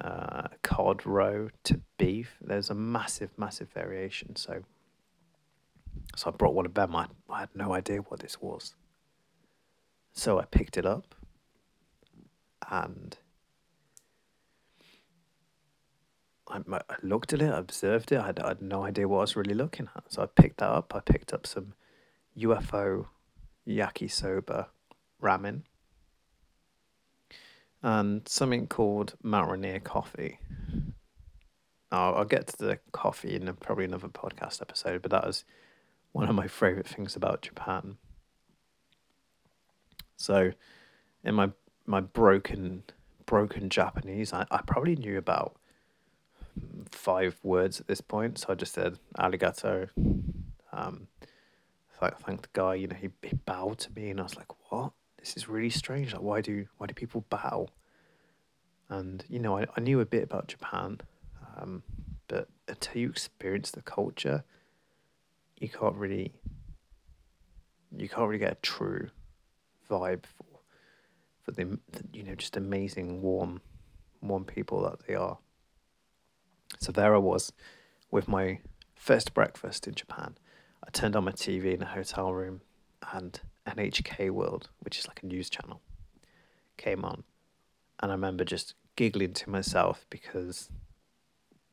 uh, 0.00 0.48
cod 0.62 1.04
roe 1.06 1.48
to 1.64 1.80
beef. 1.98 2.36
There's 2.40 2.70
a 2.70 2.74
massive, 2.74 3.30
massive 3.36 3.70
variation. 3.70 4.36
So, 4.36 4.62
so 6.16 6.30
I 6.30 6.36
brought 6.36 6.54
one 6.54 6.66
of 6.66 6.74
them. 6.74 6.96
I, 6.96 7.06
I 7.28 7.40
had 7.40 7.50
no 7.54 7.74
idea 7.74 7.98
what 7.98 8.20
this 8.20 8.40
was. 8.40 8.74
So 10.12 10.38
I 10.38 10.44
picked 10.44 10.76
it 10.76 10.86
up 10.86 11.14
and 12.70 13.16
I, 16.48 16.58
I 16.70 16.96
looked 17.02 17.32
at 17.32 17.40
it, 17.40 17.52
I 17.52 17.58
observed 17.58 18.12
it. 18.12 18.20
I 18.20 18.26
had, 18.26 18.40
I 18.40 18.48
had 18.48 18.62
no 18.62 18.84
idea 18.84 19.08
what 19.08 19.18
I 19.18 19.20
was 19.22 19.36
really 19.36 19.54
looking 19.54 19.88
at. 19.96 20.04
So 20.12 20.22
I 20.22 20.26
picked 20.26 20.58
that 20.58 20.68
up. 20.68 20.94
I 20.94 21.00
picked 21.00 21.32
up 21.32 21.46
some 21.46 21.74
UFO 22.38 23.06
yakisoba 23.66 24.66
ramen 25.22 25.62
and 27.82 28.26
something 28.28 28.66
called 28.66 29.14
Mount 29.22 29.50
Rainier 29.50 29.80
coffee. 29.80 30.38
Now, 31.90 32.14
I'll 32.14 32.24
get 32.24 32.46
to 32.48 32.56
the 32.56 32.78
coffee 32.92 33.34
in 33.34 33.48
a, 33.48 33.52
probably 33.52 33.84
another 33.84 34.08
podcast 34.08 34.62
episode, 34.62 35.02
but 35.02 35.10
that 35.10 35.26
was 35.26 35.44
one 36.12 36.28
of 36.28 36.34
my 36.34 36.46
favorite 36.46 36.86
things 36.86 37.16
about 37.16 37.42
Japan. 37.42 37.96
So, 40.16 40.52
in 41.24 41.34
my 41.34 41.50
my 41.84 42.00
broken 42.00 42.84
broken 43.26 43.68
Japanese, 43.68 44.32
I, 44.32 44.46
I 44.50 44.62
probably 44.62 44.96
knew 44.96 45.18
about 45.18 45.56
five 46.90 47.38
words 47.42 47.80
at 47.80 47.88
this 47.88 48.00
point. 48.00 48.38
So 48.38 48.46
I 48.50 48.54
just 48.54 48.74
said 48.74 48.98
arigato. 49.18 49.88
Um, 50.72 51.08
thank, 51.98 52.18
thank 52.20 52.42
the 52.42 52.48
guy. 52.52 52.74
You 52.74 52.88
know, 52.88 52.96
he, 52.96 53.10
he 53.22 53.34
bowed 53.34 53.78
to 53.80 53.92
me, 53.92 54.10
and 54.10 54.20
I 54.20 54.22
was 54.22 54.36
like, 54.36 54.48
"What? 54.70 54.92
This 55.22 55.36
is 55.36 55.48
really 55.48 55.70
strange. 55.70 56.12
Like, 56.12 56.22
why 56.22 56.40
do 56.40 56.66
why 56.78 56.88
do 56.88 56.94
people 56.94 57.24
bow?" 57.30 57.68
And 58.88 59.24
you 59.28 59.38
know, 59.38 59.56
I, 59.56 59.66
I 59.76 59.80
knew 59.80 60.00
a 60.00 60.04
bit 60.04 60.24
about 60.24 60.48
Japan, 60.48 61.00
um, 61.56 61.84
but 62.26 62.48
until 62.66 63.00
you 63.00 63.08
experience 63.08 63.70
the 63.70 63.82
culture, 63.82 64.42
you 65.58 65.68
can't 65.68 65.94
really 65.94 66.32
you 67.96 68.08
can't 68.08 68.26
really 68.26 68.40
get 68.40 68.52
a 68.52 68.56
true 68.56 69.10
vibe 69.88 70.26
for 70.26 70.44
for 71.44 71.52
the, 71.52 71.78
the 71.92 72.04
you 72.12 72.24
know 72.24 72.34
just 72.34 72.56
amazing 72.56 73.22
warm 73.22 73.60
warm 74.20 74.44
people 74.44 74.82
that 74.82 75.06
they 75.06 75.14
are. 75.14 75.38
So 76.80 76.90
there 76.90 77.14
I 77.14 77.18
was 77.18 77.52
with 78.10 78.26
my 78.26 78.58
first 78.96 79.34
breakfast 79.34 79.86
in 79.86 79.94
Japan. 79.94 80.36
I 80.84 80.90
turned 80.90 81.14
on 81.14 81.24
my 81.24 81.32
TV 81.32 81.74
in 81.74 81.82
a 81.82 81.86
hotel 81.86 82.32
room 82.32 82.62
and 83.12 83.40
NHK 83.66 84.30
World, 84.30 84.68
which 84.80 84.98
is 84.98 85.06
like 85.06 85.22
a 85.22 85.26
news 85.26 85.48
channel, 85.50 85.80
came 86.76 87.04
on. 87.04 87.24
And 88.00 88.10
I 88.10 88.14
remember 88.14 88.44
just 88.44 88.74
giggling 88.96 89.32
to 89.34 89.50
myself 89.50 90.06
because 90.10 90.70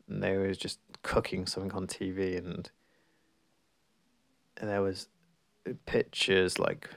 they 0.07 0.37
were 0.37 0.53
just 0.53 0.79
cooking 1.03 1.45
something 1.45 1.71
on 1.71 1.87
TV 1.87 2.37
and, 2.37 2.69
and 4.57 4.69
there 4.69 4.81
was 4.81 5.07
pictures 5.85 6.59
like 6.59 6.89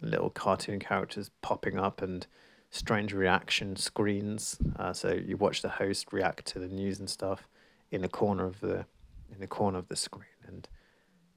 little 0.00 0.30
cartoon 0.30 0.78
characters 0.78 1.30
popping 1.42 1.78
up 1.78 2.02
and 2.02 2.26
strange 2.70 3.12
reaction 3.12 3.76
screens. 3.76 4.58
Uh, 4.76 4.92
so 4.92 5.12
you 5.12 5.36
watch 5.36 5.62
the 5.62 5.68
host 5.68 6.12
react 6.12 6.46
to 6.46 6.58
the 6.58 6.68
news 6.68 6.98
and 6.98 7.08
stuff 7.08 7.48
in 7.90 8.02
the 8.02 8.08
corner 8.08 8.44
of 8.44 8.60
the 8.60 8.84
in 9.30 9.40
the 9.40 9.46
corner 9.46 9.78
of 9.78 9.88
the 9.88 9.96
screen, 9.96 10.24
and 10.46 10.68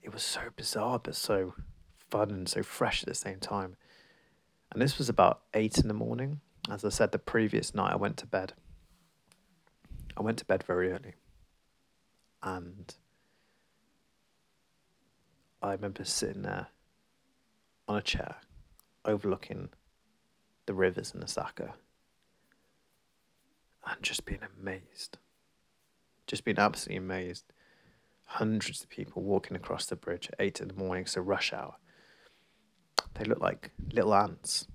it 0.01 0.13
was 0.13 0.24
so 0.24 0.39
bizarre 0.56 0.98
but 0.98 1.15
so 1.15 1.53
fun 2.12 2.30
and 2.30 2.48
so 2.48 2.62
fresh 2.62 3.01
at 3.01 3.10
the 3.10 3.15
same 3.15 3.39
time. 3.39 3.77
And 4.72 4.82
this 4.82 4.98
was 4.98 5.10
about 5.10 5.41
eight 5.53 5.77
in 5.80 5.88
the 5.88 5.94
morning. 5.94 6.41
As 6.70 6.86
I 6.86 6.89
said, 6.89 7.12
the 7.12 7.20
previous 7.20 7.74
night 7.74 7.94
I 7.94 7.96
went 7.96 8.18
to 8.18 8.27
bed. 8.27 8.53
I 10.15 10.22
went 10.22 10.38
to 10.39 10.46
bed 10.46 10.63
very 10.63 10.91
early, 10.91 11.15
and 12.44 12.94
I 15.62 15.72
remember 15.72 16.03
sitting 16.03 16.41
there 16.41 16.68
on 17.88 17.98
a 17.98 18.01
chair 18.01 18.36
overlooking 19.06 19.70
the 20.65 20.74
rivers 20.74 21.13
in 21.15 21.24
Osaka 21.24 21.74
and 23.86 24.03
just 24.03 24.25
being 24.25 24.41
amazed. 24.60 25.18
Just 26.27 26.44
being 26.44 26.60
absolutely 26.60 26.98
amazed. 26.98 27.46
Hundreds 28.25 28.84
of 28.84 28.89
people 28.89 29.22
walking 29.22 29.56
across 29.56 29.86
the 29.86 29.96
bridge 29.96 30.30
at 30.32 30.39
8 30.39 30.62
in 30.62 30.68
the 30.68 30.74
morning, 30.74 31.06
so 31.06 31.22
rush 31.22 31.51
hour. 31.51 31.75
They 33.15 33.25
looked 33.25 33.41
like 33.41 33.72
little 33.91 34.13
ants. 34.13 34.68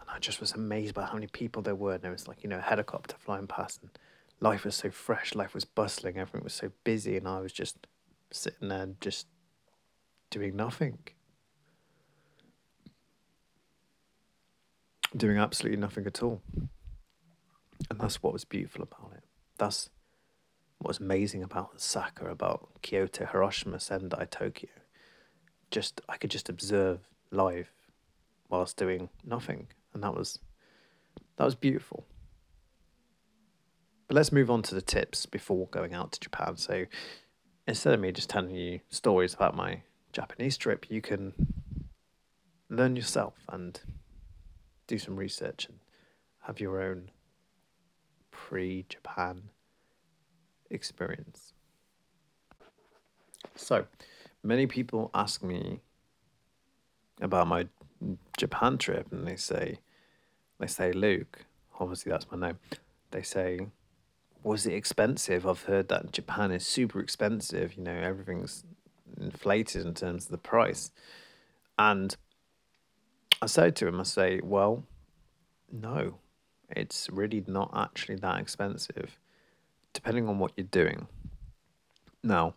And 0.00 0.08
I 0.08 0.18
just 0.18 0.40
was 0.40 0.52
amazed 0.52 0.94
by 0.94 1.04
how 1.04 1.14
many 1.14 1.26
people 1.26 1.62
there 1.62 1.74
were. 1.74 1.94
And 1.94 2.02
there 2.02 2.12
was 2.12 2.28
like, 2.28 2.42
you 2.42 2.48
know, 2.48 2.58
a 2.58 2.62
helicopter 2.62 3.16
flying 3.18 3.46
past, 3.46 3.82
and 3.82 3.90
life 4.40 4.64
was 4.64 4.76
so 4.76 4.90
fresh, 4.90 5.34
life 5.34 5.54
was 5.54 5.64
bustling, 5.64 6.16
everything 6.16 6.42
was 6.42 6.54
so 6.54 6.70
busy, 6.84 7.16
and 7.16 7.28
I 7.28 7.40
was 7.40 7.52
just 7.52 7.86
sitting 8.30 8.68
there 8.68 8.88
just 9.00 9.26
doing 10.30 10.56
nothing. 10.56 10.98
doing 15.16 15.38
absolutely 15.38 15.78
nothing 15.78 16.06
at 16.06 16.22
all. 16.22 16.40
And 17.90 17.98
that's 17.98 18.22
what 18.22 18.32
was 18.32 18.44
beautiful 18.44 18.82
about 18.82 19.12
it. 19.16 19.24
That's 19.58 19.90
what 20.78 20.88
was 20.88 21.00
amazing 21.00 21.42
about 21.42 21.70
Osaka, 21.74 22.26
about 22.26 22.68
Kyoto, 22.82 23.26
Hiroshima, 23.26 23.80
Sendai, 23.80 24.26
Tokyo. 24.30 24.70
Just 25.70 26.00
I 26.08 26.16
could 26.16 26.30
just 26.30 26.48
observe 26.48 27.00
life 27.30 27.72
whilst 28.48 28.76
doing 28.76 29.08
nothing, 29.24 29.68
and 29.94 30.02
that 30.02 30.14
was 30.14 30.38
that 31.36 31.44
was 31.44 31.54
beautiful. 31.54 32.06
But 34.08 34.16
let's 34.16 34.32
move 34.32 34.50
on 34.50 34.62
to 34.62 34.74
the 34.74 34.82
tips 34.82 35.24
before 35.26 35.68
going 35.68 35.94
out 35.94 36.12
to 36.12 36.20
Japan. 36.20 36.56
So 36.56 36.86
instead 37.68 37.94
of 37.94 38.00
me 38.00 38.10
just 38.10 38.28
telling 38.28 38.54
you 38.54 38.80
stories 38.88 39.34
about 39.34 39.54
my 39.54 39.82
Japanese 40.12 40.56
trip, 40.56 40.90
you 40.90 41.00
can 41.00 41.32
learn 42.68 42.96
yourself 42.96 43.34
and 43.48 43.80
do 44.86 44.98
some 44.98 45.16
research 45.16 45.66
and 45.68 45.78
have 46.40 46.58
your 46.58 46.82
own 46.82 47.10
pre 48.32 48.84
Japan 48.88 49.50
experience. 50.70 51.52
So, 53.54 53.86
many 54.42 54.66
people 54.66 55.10
ask 55.14 55.42
me 55.42 55.80
about 57.20 57.46
my 57.46 57.68
Japan 58.36 58.78
trip 58.78 59.12
and 59.12 59.26
they 59.26 59.36
say, 59.36 59.78
they 60.58 60.66
say, 60.66 60.92
Luke, 60.92 61.44
obviously 61.78 62.10
that's 62.10 62.30
my 62.30 62.38
name, 62.48 62.58
they 63.10 63.22
say, 63.22 63.68
was 64.42 64.66
it 64.66 64.72
expensive? 64.72 65.46
I've 65.46 65.64
heard 65.64 65.88
that 65.88 66.12
Japan 66.12 66.50
is 66.50 66.66
super 66.66 67.00
expensive, 67.00 67.74
you 67.76 67.82
know, 67.82 67.92
everything's 67.94 68.64
inflated 69.20 69.84
in 69.84 69.94
terms 69.94 70.26
of 70.26 70.30
the 70.30 70.38
price. 70.38 70.90
And 71.78 72.16
I 73.42 73.46
say 73.46 73.70
to 73.70 73.86
him, 73.86 74.00
I 74.00 74.04
say, 74.04 74.40
well, 74.42 74.84
no, 75.70 76.18
it's 76.70 77.08
really 77.10 77.44
not 77.46 77.70
actually 77.74 78.16
that 78.16 78.40
expensive, 78.40 79.18
depending 79.92 80.28
on 80.28 80.38
what 80.38 80.52
you're 80.56 80.66
doing. 80.66 81.06
Now, 82.22 82.54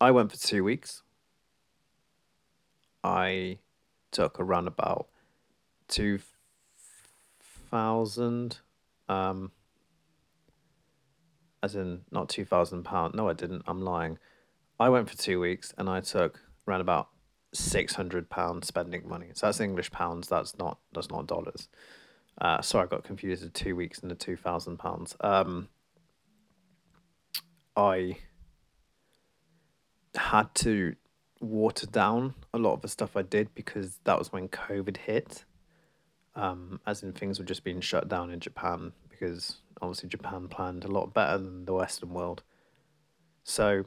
I 0.00 0.10
went 0.10 0.30
for 0.30 0.38
two 0.38 0.62
weeks. 0.64 1.02
I 3.02 3.58
took 4.10 4.38
around 4.40 4.66
about 4.66 5.08
two 5.88 6.20
thousand, 7.70 8.58
um, 9.08 9.52
as 11.62 11.74
in 11.74 12.02
not 12.10 12.28
two 12.28 12.44
thousand 12.44 12.84
pound. 12.84 13.14
No, 13.14 13.28
I 13.28 13.32
didn't. 13.32 13.62
I'm 13.66 13.82
lying. 13.82 14.18
I 14.80 14.88
went 14.88 15.10
for 15.10 15.16
two 15.16 15.40
weeks 15.40 15.74
and 15.76 15.88
I 15.88 16.00
took 16.00 16.40
around 16.66 16.80
about 16.80 17.08
six 17.52 17.94
hundred 17.94 18.30
pounds 18.30 18.68
spending 18.68 19.08
money. 19.08 19.30
So 19.34 19.46
that's 19.46 19.60
English 19.60 19.90
pounds. 19.90 20.28
That's 20.28 20.56
not 20.58 20.78
that's 20.92 21.10
not 21.10 21.26
dollars. 21.26 21.68
Uh, 22.40 22.60
sorry, 22.62 22.84
I 22.84 22.88
got 22.88 23.02
confused 23.02 23.42
with 23.42 23.52
two 23.52 23.74
weeks 23.74 23.98
and 23.98 24.10
the 24.10 24.14
two 24.14 24.36
thousand 24.36 24.78
pounds. 24.78 25.16
Um, 25.20 25.68
I 27.76 28.18
had 30.18 30.54
to 30.56 30.94
water 31.40 31.86
down 31.86 32.34
a 32.52 32.58
lot 32.58 32.72
of 32.74 32.82
the 32.82 32.88
stuff 32.88 33.16
I 33.16 33.22
did 33.22 33.54
because 33.54 33.98
that 34.04 34.18
was 34.18 34.32
when 34.32 34.48
COVID 34.48 34.96
hit. 34.96 35.44
Um, 36.34 36.80
as 36.86 37.02
in 37.02 37.12
things 37.12 37.38
were 37.38 37.44
just 37.44 37.64
being 37.64 37.80
shut 37.80 38.08
down 38.08 38.30
in 38.30 38.38
Japan 38.38 38.92
because 39.08 39.56
obviously 39.82 40.08
Japan 40.08 40.46
planned 40.48 40.84
a 40.84 40.88
lot 40.88 41.12
better 41.12 41.38
than 41.38 41.64
the 41.64 41.72
Western 41.72 42.14
world. 42.14 42.42
So 43.42 43.84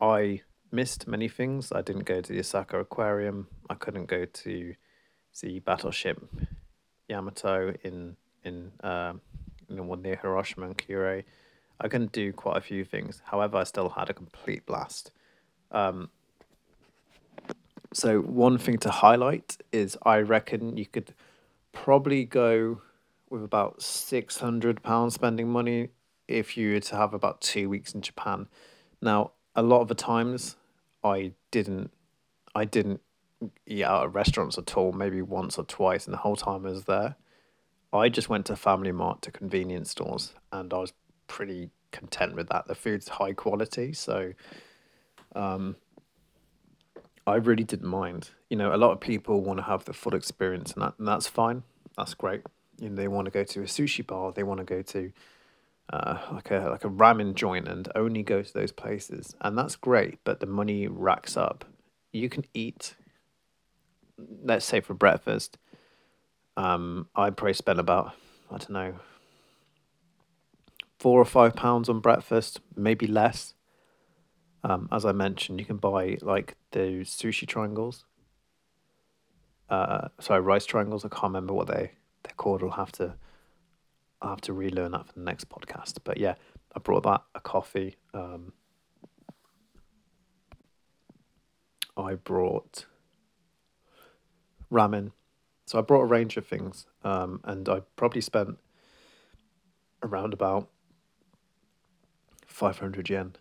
I 0.00 0.42
missed 0.70 1.08
many 1.08 1.28
things. 1.28 1.72
I 1.72 1.82
didn't 1.82 2.04
go 2.04 2.20
to 2.20 2.32
the 2.32 2.38
Osaka 2.38 2.78
Aquarium. 2.78 3.48
I 3.68 3.74
couldn't 3.74 4.06
go 4.06 4.24
to 4.24 4.74
see 5.32 5.58
Battleship 5.58 6.22
Yamato 7.08 7.74
in 7.82 8.16
in 8.44 8.72
uh, 8.82 9.14
you 9.68 9.76
know 9.76 9.94
near 9.94 10.16
Hiroshima 10.16 10.66
and 10.66 10.78
Kure. 10.78 11.22
I 11.80 11.88
couldn't 11.88 12.12
do 12.12 12.32
quite 12.32 12.56
a 12.56 12.60
few 12.60 12.84
things. 12.84 13.22
However, 13.24 13.58
I 13.58 13.64
still 13.64 13.88
had 13.90 14.10
a 14.10 14.14
complete 14.14 14.64
blast. 14.64 15.10
Um, 15.74 16.08
so 17.92 18.20
one 18.20 18.56
thing 18.58 18.78
to 18.78 18.90
highlight 18.90 19.58
is 19.72 19.98
I 20.04 20.18
reckon 20.18 20.76
you 20.76 20.86
could 20.86 21.12
probably 21.72 22.24
go 22.24 22.80
with 23.28 23.42
about 23.42 23.82
six 23.82 24.38
hundred 24.38 24.82
pounds 24.82 25.14
spending 25.14 25.48
money 25.48 25.88
if 26.28 26.56
you 26.56 26.72
were 26.72 26.80
to 26.80 26.96
have 26.96 27.12
about 27.12 27.40
two 27.40 27.68
weeks 27.68 27.92
in 27.92 28.00
Japan. 28.00 28.48
Now, 29.02 29.32
a 29.54 29.62
lot 29.62 29.80
of 29.80 29.88
the 29.88 29.94
times 29.94 30.56
I 31.02 31.32
didn't 31.50 31.92
I 32.54 32.64
didn't 32.64 33.00
eat 33.66 33.84
out 33.84 34.04
at 34.04 34.14
restaurants 34.14 34.56
at 34.56 34.76
all, 34.76 34.92
maybe 34.92 35.20
once 35.20 35.58
or 35.58 35.64
twice, 35.64 36.06
and 36.06 36.14
the 36.14 36.18
whole 36.18 36.36
time 36.36 36.64
I 36.64 36.70
was 36.70 36.84
there. 36.84 37.16
I 37.92 38.08
just 38.08 38.28
went 38.28 38.46
to 38.46 38.56
Family 38.56 38.92
Mart 38.92 39.22
to 39.22 39.30
convenience 39.30 39.90
stores, 39.90 40.34
and 40.52 40.72
I 40.72 40.78
was 40.78 40.92
pretty 41.26 41.70
content 41.92 42.34
with 42.34 42.48
that. 42.48 42.66
The 42.66 42.74
food's 42.74 43.08
high 43.08 43.32
quality, 43.32 43.92
so 43.92 44.32
um, 45.34 45.76
I 47.26 47.36
really 47.36 47.64
didn't 47.64 47.88
mind. 47.88 48.30
You 48.50 48.56
know, 48.56 48.74
a 48.74 48.76
lot 48.76 48.92
of 48.92 49.00
people 49.00 49.40
want 49.40 49.58
to 49.58 49.64
have 49.64 49.84
the 49.84 49.92
full 49.92 50.14
experience, 50.14 50.72
and, 50.72 50.82
that, 50.82 50.94
and 50.98 51.08
that's 51.08 51.26
fine. 51.26 51.62
That's 51.96 52.14
great. 52.14 52.42
You 52.78 52.90
know, 52.90 52.96
they 52.96 53.08
want 53.08 53.26
to 53.26 53.30
go 53.30 53.44
to 53.44 53.60
a 53.60 53.64
sushi 53.64 54.06
bar, 54.06 54.32
they 54.32 54.42
want 54.42 54.58
to 54.58 54.64
go 54.64 54.82
to 54.82 55.12
uh, 55.92 56.18
like 56.32 56.50
a 56.50 56.68
like 56.70 56.84
a 56.84 56.88
ramen 56.88 57.34
joint, 57.34 57.68
and 57.68 57.88
only 57.94 58.22
go 58.22 58.42
to 58.42 58.52
those 58.52 58.72
places, 58.72 59.34
and 59.40 59.56
that's 59.56 59.76
great. 59.76 60.18
But 60.24 60.40
the 60.40 60.46
money 60.46 60.86
racks 60.88 61.36
up. 61.36 61.64
You 62.12 62.28
can 62.28 62.44
eat, 62.54 62.94
let's 64.42 64.64
say 64.64 64.80
for 64.80 64.94
breakfast. 64.94 65.58
Um, 66.56 67.08
I 67.14 67.30
probably 67.30 67.54
spent 67.54 67.80
about 67.80 68.12
I 68.50 68.58
don't 68.58 68.70
know 68.70 68.94
four 70.98 71.20
or 71.20 71.26
five 71.26 71.54
pounds 71.54 71.88
on 71.88 72.00
breakfast, 72.00 72.60
maybe 72.76 73.06
less. 73.06 73.54
Um, 74.64 74.88
as 74.90 75.04
I 75.04 75.12
mentioned, 75.12 75.60
you 75.60 75.66
can 75.66 75.76
buy 75.76 76.16
like 76.22 76.56
those 76.72 77.10
sushi 77.10 77.46
triangles. 77.46 78.06
Uh, 79.68 80.08
sorry, 80.18 80.40
rice 80.40 80.64
triangles. 80.64 81.04
I 81.04 81.08
can't 81.08 81.24
remember 81.24 81.52
what 81.52 81.68
they 81.68 81.92
they're 82.22 82.34
called. 82.36 82.62
I'll 82.62 82.70
have 82.70 82.92
to 82.92 83.14
I'll 84.22 84.30
have 84.30 84.40
to 84.42 84.54
relearn 84.54 84.92
that 84.92 85.06
for 85.06 85.12
the 85.12 85.20
next 85.20 85.50
podcast. 85.50 85.98
But 86.02 86.16
yeah, 86.18 86.34
I 86.74 86.78
brought 86.78 87.02
that 87.02 87.22
a 87.34 87.40
coffee. 87.40 87.96
Um, 88.14 88.54
I 91.96 92.14
brought 92.14 92.86
ramen. 94.72 95.12
So 95.66 95.78
I 95.78 95.82
brought 95.82 96.02
a 96.02 96.06
range 96.06 96.36
of 96.36 96.46
things, 96.46 96.86
um, 97.04 97.40
and 97.44 97.68
I 97.68 97.80
probably 97.96 98.20
spent 98.20 98.58
around 100.02 100.34
about 100.34 100.68
500 102.46 103.08
yen, 103.08 103.36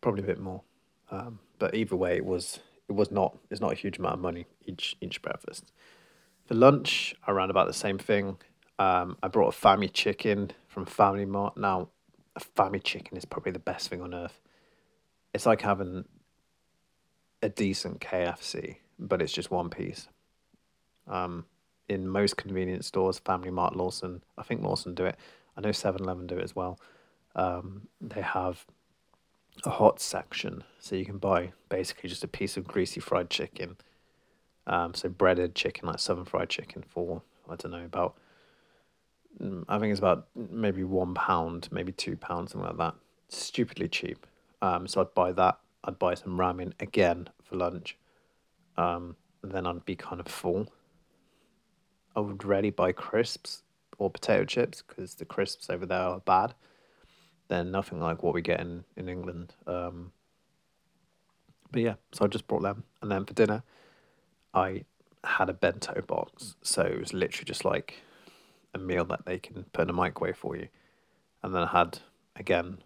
probably 0.00 0.22
a 0.22 0.26
bit 0.26 0.38
more. 0.38 0.62
Um, 1.10 1.40
but 1.58 1.74
either 1.74 1.96
way, 1.96 2.16
it 2.16 2.24
was 2.24 2.60
it 2.88 2.92
was 2.92 3.10
not 3.10 3.36
it's 3.50 3.60
not 3.60 3.72
a 3.72 3.76
huge 3.76 3.98
amount 3.98 4.14
of 4.14 4.20
money 4.20 4.46
each 4.66 4.96
each 5.00 5.20
breakfast. 5.22 5.72
For 6.46 6.54
lunch, 6.54 7.14
around 7.26 7.50
about 7.50 7.66
the 7.66 7.74
same 7.74 7.98
thing. 7.98 8.38
Um, 8.78 9.16
I 9.22 9.28
brought 9.28 9.48
a 9.48 9.58
family 9.58 9.88
chicken 9.88 10.52
from 10.68 10.86
Family 10.86 11.26
Mart. 11.26 11.56
Now, 11.56 11.88
a 12.36 12.40
family 12.40 12.78
chicken 12.78 13.16
is 13.16 13.24
probably 13.24 13.52
the 13.52 13.58
best 13.58 13.88
thing 13.88 14.00
on 14.00 14.14
earth. 14.14 14.40
It's 15.34 15.46
like 15.46 15.62
having 15.62 16.04
a 17.42 17.48
decent 17.48 18.00
KFC, 18.00 18.76
but 18.98 19.20
it's 19.20 19.32
just 19.32 19.50
one 19.50 19.68
piece. 19.68 20.08
Um, 21.06 21.46
in 21.88 22.06
most 22.08 22.36
convenience 22.36 22.86
stores, 22.86 23.18
Family 23.18 23.50
Mart, 23.50 23.76
Lawson, 23.76 24.22
I 24.36 24.42
think 24.42 24.62
Lawson 24.62 24.94
do 24.94 25.06
it. 25.06 25.16
I 25.56 25.60
know 25.60 25.72
7 25.72 26.02
Eleven 26.02 26.26
do 26.26 26.36
it 26.38 26.44
as 26.44 26.54
well. 26.54 26.78
Um, 27.34 27.88
they 28.00 28.20
have 28.20 28.64
a 29.64 29.70
hot 29.70 30.00
section, 30.00 30.64
so 30.78 30.96
you 30.96 31.04
can 31.04 31.18
buy 31.18 31.52
basically 31.68 32.08
just 32.08 32.24
a 32.24 32.28
piece 32.28 32.56
of 32.56 32.66
greasy 32.66 33.00
fried 33.00 33.30
chicken. 33.30 33.76
Um, 34.66 34.94
so 34.94 35.08
breaded 35.08 35.54
chicken, 35.54 35.88
like 35.88 35.98
Southern 35.98 36.24
fried 36.24 36.50
chicken, 36.50 36.84
for 36.86 37.22
I 37.48 37.56
don't 37.56 37.72
know 37.72 37.84
about. 37.84 38.16
Mm, 39.42 39.64
I 39.68 39.78
think 39.78 39.90
it's 39.90 39.98
about 39.98 40.28
maybe 40.34 40.84
one 40.84 41.14
pound, 41.14 41.68
maybe 41.70 41.92
two 41.92 42.16
pounds, 42.16 42.52
something 42.52 42.68
like 42.68 42.78
that. 42.78 42.94
Stupidly 43.28 43.88
cheap. 43.88 44.26
Um, 44.60 44.86
so 44.86 45.00
I'd 45.00 45.14
buy 45.14 45.32
that. 45.32 45.58
I'd 45.84 45.98
buy 45.98 46.14
some 46.14 46.38
ramen 46.38 46.72
again 46.80 47.28
for 47.42 47.56
lunch. 47.56 47.96
Um, 48.76 49.16
then 49.42 49.66
I'd 49.66 49.84
be 49.84 49.96
kind 49.96 50.20
of 50.20 50.26
full. 50.26 50.72
I 52.16 52.20
would 52.20 52.44
really 52.44 52.70
buy 52.70 52.92
crisps 52.92 53.62
or 53.98 54.10
potato 54.10 54.44
chips 54.44 54.82
because 54.86 55.14
the 55.14 55.24
crisps 55.24 55.70
over 55.70 55.86
there 55.86 56.00
are 56.00 56.20
bad. 56.20 56.54
They're 57.48 57.64
nothing 57.64 58.00
like 58.00 58.22
what 58.22 58.34
we 58.34 58.42
get 58.42 58.60
in, 58.60 58.84
in 58.96 59.08
England. 59.08 59.54
Um, 59.66 60.12
but 61.70 61.82
yeah, 61.82 61.94
so 62.12 62.24
I 62.24 62.28
just 62.28 62.46
brought 62.46 62.62
them. 62.62 62.84
And 63.02 63.10
then 63.10 63.24
for 63.24 63.34
dinner, 63.34 63.62
I 64.54 64.84
had 65.24 65.48
a 65.48 65.54
bento 65.54 66.02
box. 66.02 66.56
So 66.62 66.82
it 66.82 66.98
was 66.98 67.12
literally 67.12 67.46
just 67.46 67.64
like 67.64 68.02
a 68.74 68.78
meal 68.78 69.04
that 69.06 69.24
they 69.24 69.38
can 69.38 69.64
put 69.72 69.82
in 69.82 69.90
a 69.90 69.94
microwave 69.94 70.36
for 70.36 70.56
you. 70.56 70.68
And 71.42 71.54
then 71.54 71.62
I 71.62 71.68
had, 71.68 72.00
again, 72.36 72.78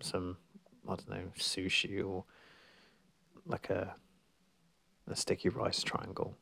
some, 0.00 0.36
I 0.86 0.96
don't 0.96 1.10
know, 1.10 1.32
sushi 1.38 2.04
or 2.04 2.24
like 3.46 3.70
a, 3.70 3.94
a 5.08 5.16
sticky 5.16 5.50
rice 5.50 5.82
triangle. 5.82 6.36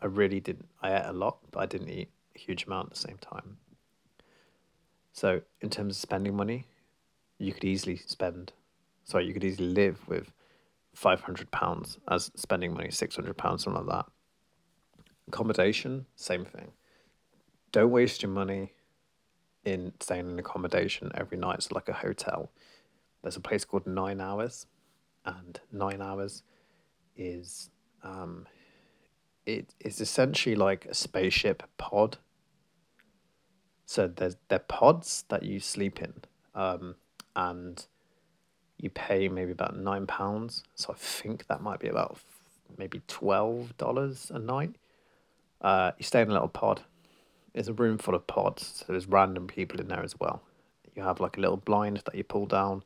I 0.00 0.06
really 0.06 0.40
didn't, 0.40 0.68
I 0.82 0.94
ate 0.94 1.06
a 1.06 1.12
lot, 1.12 1.38
but 1.50 1.60
I 1.60 1.66
didn't 1.66 1.88
eat 1.88 2.10
a 2.34 2.38
huge 2.38 2.66
amount 2.66 2.88
at 2.88 2.94
the 2.94 3.00
same 3.00 3.18
time. 3.18 3.58
So, 5.12 5.40
in 5.60 5.70
terms 5.70 5.96
of 5.96 6.00
spending 6.00 6.36
money, 6.36 6.66
you 7.38 7.52
could 7.52 7.64
easily 7.64 7.96
spend, 7.96 8.52
sorry, 9.04 9.26
you 9.26 9.32
could 9.32 9.44
easily 9.44 9.68
live 9.68 10.06
with 10.08 10.32
£500 10.96 11.98
as 12.08 12.30
spending 12.36 12.74
money, 12.74 12.88
£600, 12.88 13.60
something 13.60 13.74
like 13.74 13.86
that. 13.86 14.06
Accommodation, 15.28 16.06
same 16.16 16.44
thing. 16.44 16.72
Don't 17.72 17.90
waste 17.90 18.22
your 18.22 18.30
money 18.30 18.72
in 19.64 19.92
staying 20.00 20.30
in 20.30 20.38
accommodation 20.38 21.10
every 21.14 21.36
night. 21.36 21.62
So, 21.62 21.74
like 21.74 21.88
a 21.88 21.92
hotel, 21.92 22.50
there's 23.22 23.36
a 23.36 23.40
place 23.40 23.64
called 23.64 23.86
Nine 23.86 24.20
Hours, 24.20 24.66
and 25.24 25.60
Nine 25.72 26.00
Hours 26.00 26.42
is 27.16 27.70
um, 28.02 28.46
it 29.44 29.74
is 29.80 30.00
essentially 30.00 30.54
like 30.54 30.86
a 30.86 30.94
spaceship 30.94 31.62
pod. 31.78 32.18
So 33.88 34.06
there's 34.06 34.36
they're 34.48 34.58
pods 34.58 35.24
that 35.30 35.44
you 35.44 35.60
sleep 35.60 36.02
in, 36.02 36.12
um, 36.54 36.96
and 37.34 37.86
you 38.76 38.90
pay 38.90 39.28
maybe 39.28 39.50
about 39.50 39.78
nine 39.78 40.06
pounds. 40.06 40.62
So 40.74 40.92
I 40.92 40.96
think 40.98 41.46
that 41.46 41.62
might 41.62 41.80
be 41.80 41.88
about 41.88 42.18
maybe 42.76 43.00
twelve 43.08 43.74
dollars 43.78 44.30
a 44.30 44.38
night. 44.38 44.74
Uh, 45.62 45.92
you 45.96 46.04
stay 46.04 46.20
in 46.20 46.28
a 46.28 46.34
little 46.34 46.48
pod. 46.48 46.82
It's 47.54 47.68
a 47.68 47.72
room 47.72 47.96
full 47.96 48.14
of 48.14 48.26
pods, 48.26 48.84
so 48.86 48.92
there's 48.92 49.06
random 49.08 49.46
people 49.46 49.80
in 49.80 49.88
there 49.88 50.04
as 50.04 50.20
well. 50.20 50.42
You 50.94 51.02
have 51.02 51.18
like 51.18 51.38
a 51.38 51.40
little 51.40 51.56
blind 51.56 52.02
that 52.04 52.14
you 52.14 52.24
pull 52.24 52.44
down. 52.44 52.84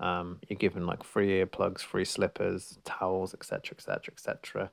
Um, 0.00 0.40
you're 0.48 0.58
given 0.58 0.86
like 0.86 1.04
free 1.04 1.40
earplugs, 1.40 1.82
free 1.82 2.04
slippers, 2.04 2.80
towels, 2.84 3.32
etc., 3.32 3.76
etc., 3.78 4.12
etc 4.12 4.70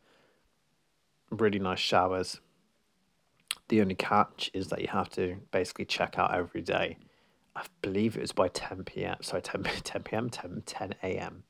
really 1.40 1.60
nice 1.60 1.80
showers. 1.80 2.40
The 3.70 3.82
only 3.82 3.96
catch 3.96 4.52
is 4.54 4.68
that 4.68 4.82
you 4.82 4.88
have 4.90 5.10
to 5.12 5.38
basically 5.52 5.86
check 5.86 6.16
out 6.18 6.34
every 6.34 6.62
day. 6.62 6.98
I 7.56 7.64
believe 7.82 8.18
it 8.18 8.22
was 8.22 8.32
by 8.32 8.48
10 8.50 8.84
p.m. 8.84 9.18
Sorry, 9.22 9.42
10, 9.42 9.64
10 9.84 10.04
p.m., 10.04 10.30
10, 10.30 10.64
10 10.66 10.96
a.m., 11.04 11.44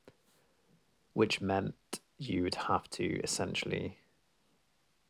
which 1.12 1.40
meant 1.40 1.74
you 2.18 2.42
would 2.42 2.54
have 2.54 2.88
to 2.90 3.20
essentially 3.22 3.98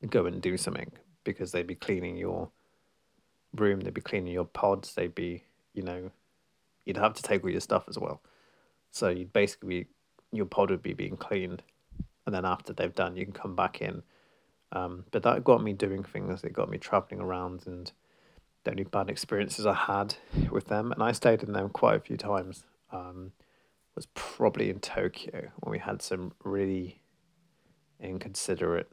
go 0.08 0.26
and 0.26 0.40
do 0.40 0.56
something 0.56 0.92
because 1.24 1.52
they'd 1.52 1.66
be 1.66 1.74
cleaning 1.74 2.16
your 2.16 2.50
room, 3.54 3.80
they'd 3.80 3.94
be 3.94 4.00
cleaning 4.00 4.32
your 4.32 4.44
pods, 4.44 4.94
they'd 4.94 5.14
be, 5.14 5.44
you 5.72 5.82
know, 5.82 6.10
you'd 6.84 6.96
have 6.96 7.14
to 7.14 7.22
take 7.22 7.42
all 7.42 7.50
your 7.50 7.60
stuff 7.60 7.84
as 7.88 7.98
well. 7.98 8.20
So 8.90 9.08
you'd 9.08 9.32
basically, 9.32 9.68
be, 9.68 9.86
your 10.32 10.46
pod 10.46 10.70
would 10.70 10.82
be 10.82 10.94
being 10.94 11.16
cleaned. 11.16 11.62
And 12.26 12.34
then 12.34 12.44
after 12.44 12.72
they've 12.72 12.94
done, 12.94 13.16
you 13.16 13.24
can 13.24 13.34
come 13.34 13.56
back 13.56 13.80
in 13.80 14.02
um, 14.74 15.04
but 15.12 15.22
that 15.22 15.44
got 15.44 15.62
me 15.62 15.72
doing 15.72 16.02
things. 16.02 16.42
It 16.44 16.52
got 16.52 16.68
me 16.68 16.78
traveling 16.78 17.20
around, 17.20 17.66
and 17.66 17.90
the 18.64 18.72
only 18.72 18.84
bad 18.84 19.08
experiences 19.08 19.66
I 19.66 19.74
had 19.74 20.16
with 20.50 20.66
them, 20.66 20.92
and 20.92 21.02
I 21.02 21.12
stayed 21.12 21.42
in 21.42 21.52
them 21.52 21.68
quite 21.68 21.96
a 21.96 22.00
few 22.00 22.16
times, 22.16 22.64
um, 22.92 23.32
was 23.94 24.06
probably 24.14 24.70
in 24.70 24.80
Tokyo 24.80 25.50
when 25.60 25.70
we 25.70 25.78
had 25.78 26.02
some 26.02 26.32
really 26.42 27.00
inconsiderate 28.00 28.90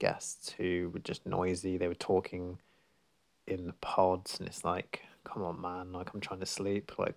guests 0.00 0.54
who 0.58 0.90
were 0.92 0.98
just 1.00 1.24
noisy. 1.24 1.78
They 1.78 1.88
were 1.88 1.94
talking 1.94 2.58
in 3.46 3.66
the 3.66 3.74
pods, 3.74 4.38
and 4.38 4.48
it's 4.48 4.64
like, 4.64 5.02
come 5.22 5.44
on, 5.44 5.60
man! 5.60 5.92
Like 5.92 6.12
I'm 6.12 6.20
trying 6.20 6.40
to 6.40 6.46
sleep. 6.46 6.98
Like 6.98 7.14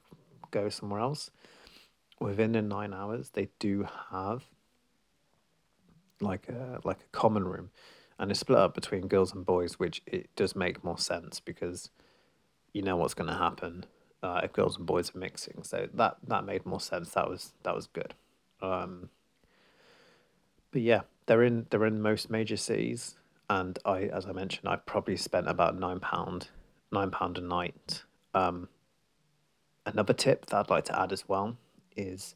go 0.52 0.70
somewhere 0.70 1.00
else. 1.00 1.32
Within 2.20 2.52
the 2.52 2.62
nine 2.62 2.94
hours, 2.94 3.30
they 3.30 3.50
do 3.60 3.88
have 4.12 4.44
like 6.22 6.48
a 6.50 6.80
like 6.84 7.02
a 7.02 7.18
common 7.18 7.46
room, 7.46 7.70
and 8.20 8.32
it's 8.32 8.40
split 8.40 8.60
up 8.60 8.74
between 8.74 9.08
girls 9.08 9.34
and 9.34 9.46
boys, 9.46 9.80
which 9.80 10.02
it 10.06 10.30
does 10.36 10.56
make 10.56 10.84
more 10.84 10.98
sense 10.98 11.40
because 11.40 11.90
you 12.74 12.82
know 12.82 12.96
what's 12.96 13.14
going 13.14 13.30
to 13.30 13.36
happen 13.38 13.86
uh, 14.24 14.42
if 14.44 14.54
girls 14.54 14.78
and 14.78 14.86
boys 14.86 15.14
are 15.16 15.20
mixing. 15.20 15.64
So 15.64 15.88
that 15.94 16.18
that 16.28 16.46
made 16.46 16.66
more 16.66 16.80
sense. 16.80 17.12
That 17.12 17.30
was 17.30 17.54
that 17.64 17.76
was 17.76 17.88
good. 17.88 18.14
Um, 18.62 19.10
but 20.72 20.82
yeah, 20.82 21.02
they're 21.26 21.44
in 21.44 21.68
they're 21.70 21.86
in 21.86 22.02
most 22.02 22.30
major 22.30 22.58
cities, 22.58 23.16
and 23.50 23.78
I, 23.86 24.04
as 24.04 24.26
I 24.26 24.32
mentioned, 24.32 24.68
I 24.68 24.76
probably 24.78 25.18
spent 25.18 25.48
about 25.48 25.80
nine 25.80 26.00
pound 26.00 26.50
nine 26.92 27.12
pound 27.12 27.38
a 27.38 27.42
night. 27.42 28.04
Um, 28.34 28.70
another 29.86 30.14
tip 30.14 30.48
that 30.48 30.58
I'd 30.58 30.70
like 30.70 30.86
to 30.86 31.00
add 31.00 31.12
as 31.12 31.28
well 31.28 31.58
is 31.96 32.36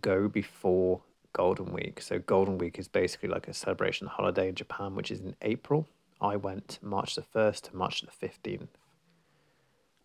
go 0.00 0.28
before 0.28 1.02
Golden 1.32 1.72
Week. 1.72 2.00
So 2.00 2.18
Golden 2.18 2.58
Week 2.58 2.78
is 2.78 2.88
basically 2.88 3.28
like 3.28 3.48
a 3.48 3.54
celebration 3.54 4.06
holiday 4.06 4.48
in 4.48 4.54
Japan, 4.54 4.94
which 4.94 5.10
is 5.10 5.20
in 5.20 5.36
April. 5.42 5.88
I 6.20 6.36
went 6.36 6.78
March 6.82 7.14
the 7.14 7.22
first 7.22 7.66
to 7.66 7.76
March 7.76 8.02
the 8.02 8.10
fifteenth. 8.10 8.76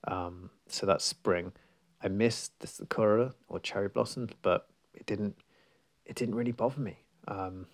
Um, 0.08 0.52
so 0.68 0.86
that's 0.86 1.04
spring. 1.04 1.52
I 2.04 2.08
missed 2.08 2.60
the 2.60 2.68
sakura 2.68 3.34
or 3.48 3.60
cherry 3.60 3.90
blossoms, 3.90 4.32
but 4.42 4.68
it 4.94 5.06
didn't. 5.06 5.36
It 6.06 6.16
didn't 6.16 6.36
really 6.36 6.52
bother 6.52 6.80
me. 6.80 7.00
Um, 7.28 7.66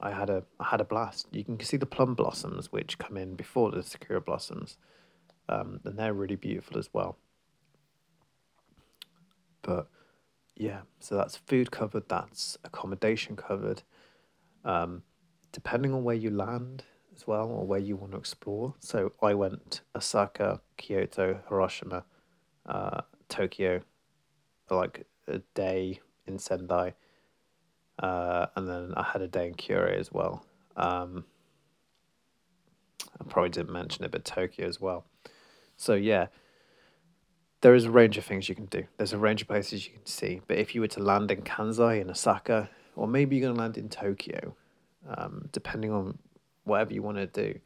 I 0.00 0.10
had 0.10 0.28
a 0.28 0.42
I 0.58 0.64
had 0.64 0.80
a 0.80 0.84
blast. 0.84 1.28
You 1.30 1.44
can 1.44 1.58
see 1.60 1.76
the 1.76 1.86
plum 1.86 2.14
blossoms, 2.14 2.72
which 2.72 2.98
come 2.98 3.16
in 3.16 3.34
before 3.34 3.70
the 3.70 3.82
sakura 3.82 4.20
blossoms, 4.20 4.76
um, 5.48 5.80
and 5.84 5.98
they're 5.98 6.12
really 6.12 6.36
beautiful 6.36 6.78
as 6.78 6.90
well. 6.92 7.16
But 9.62 9.88
yeah, 10.56 10.80
so 11.00 11.16
that's 11.16 11.36
food 11.36 11.70
covered, 11.70 12.08
that's 12.08 12.56
accommodation 12.64 13.36
covered. 13.36 13.82
Um, 14.64 15.02
depending 15.52 15.94
on 15.94 16.02
where 16.02 16.16
you 16.16 16.30
land 16.30 16.84
as 17.14 17.26
well 17.26 17.48
or 17.48 17.66
where 17.66 17.78
you 17.78 17.96
want 17.96 18.12
to 18.12 18.18
explore. 18.18 18.74
So 18.80 19.12
I 19.22 19.34
went 19.34 19.80
Osaka, 19.94 20.60
Kyoto, 20.76 21.40
Hiroshima, 21.48 22.04
uh, 22.66 23.02
Tokyo, 23.28 23.80
like 24.70 25.06
a 25.28 25.38
day 25.54 26.00
in 26.26 26.38
Sendai, 26.38 26.94
uh, 27.98 28.46
and 28.56 28.68
then 28.68 28.92
I 28.96 29.02
had 29.02 29.22
a 29.22 29.28
day 29.28 29.46
in 29.46 29.54
Kure 29.54 29.86
as 29.88 30.12
well. 30.12 30.44
Um, 30.76 31.24
I 33.18 33.24
probably 33.24 33.50
didn't 33.50 33.72
mention 33.72 34.04
it, 34.04 34.10
but 34.10 34.24
Tokyo 34.24 34.66
as 34.66 34.80
well. 34.80 35.06
So 35.76 35.94
yeah, 35.94 36.26
there 37.60 37.74
is 37.74 37.84
a 37.84 37.90
range 37.90 38.18
of 38.18 38.24
things 38.24 38.48
you 38.48 38.54
can 38.54 38.66
do. 38.66 38.84
There's 38.96 39.12
a 39.12 39.18
range 39.18 39.42
of 39.42 39.48
places 39.48 39.86
you 39.86 39.92
can 39.92 40.06
see. 40.06 40.40
But 40.46 40.58
if 40.58 40.74
you 40.74 40.80
were 40.80 40.88
to 40.88 41.02
land 41.02 41.30
in 41.30 41.42
Kansai, 41.42 42.00
in 42.00 42.10
Osaka, 42.10 42.70
or 42.94 43.06
maybe 43.08 43.36
you're 43.36 43.46
going 43.46 43.56
to 43.56 43.60
land 43.60 43.78
in 43.78 43.88
Tokyo, 43.88 44.54
um, 45.08 45.48
depending 45.52 45.90
on 45.90 46.18
whatever 46.64 46.92
you 46.92 47.02
want 47.02 47.16
to 47.16 47.26
do, 47.26 47.58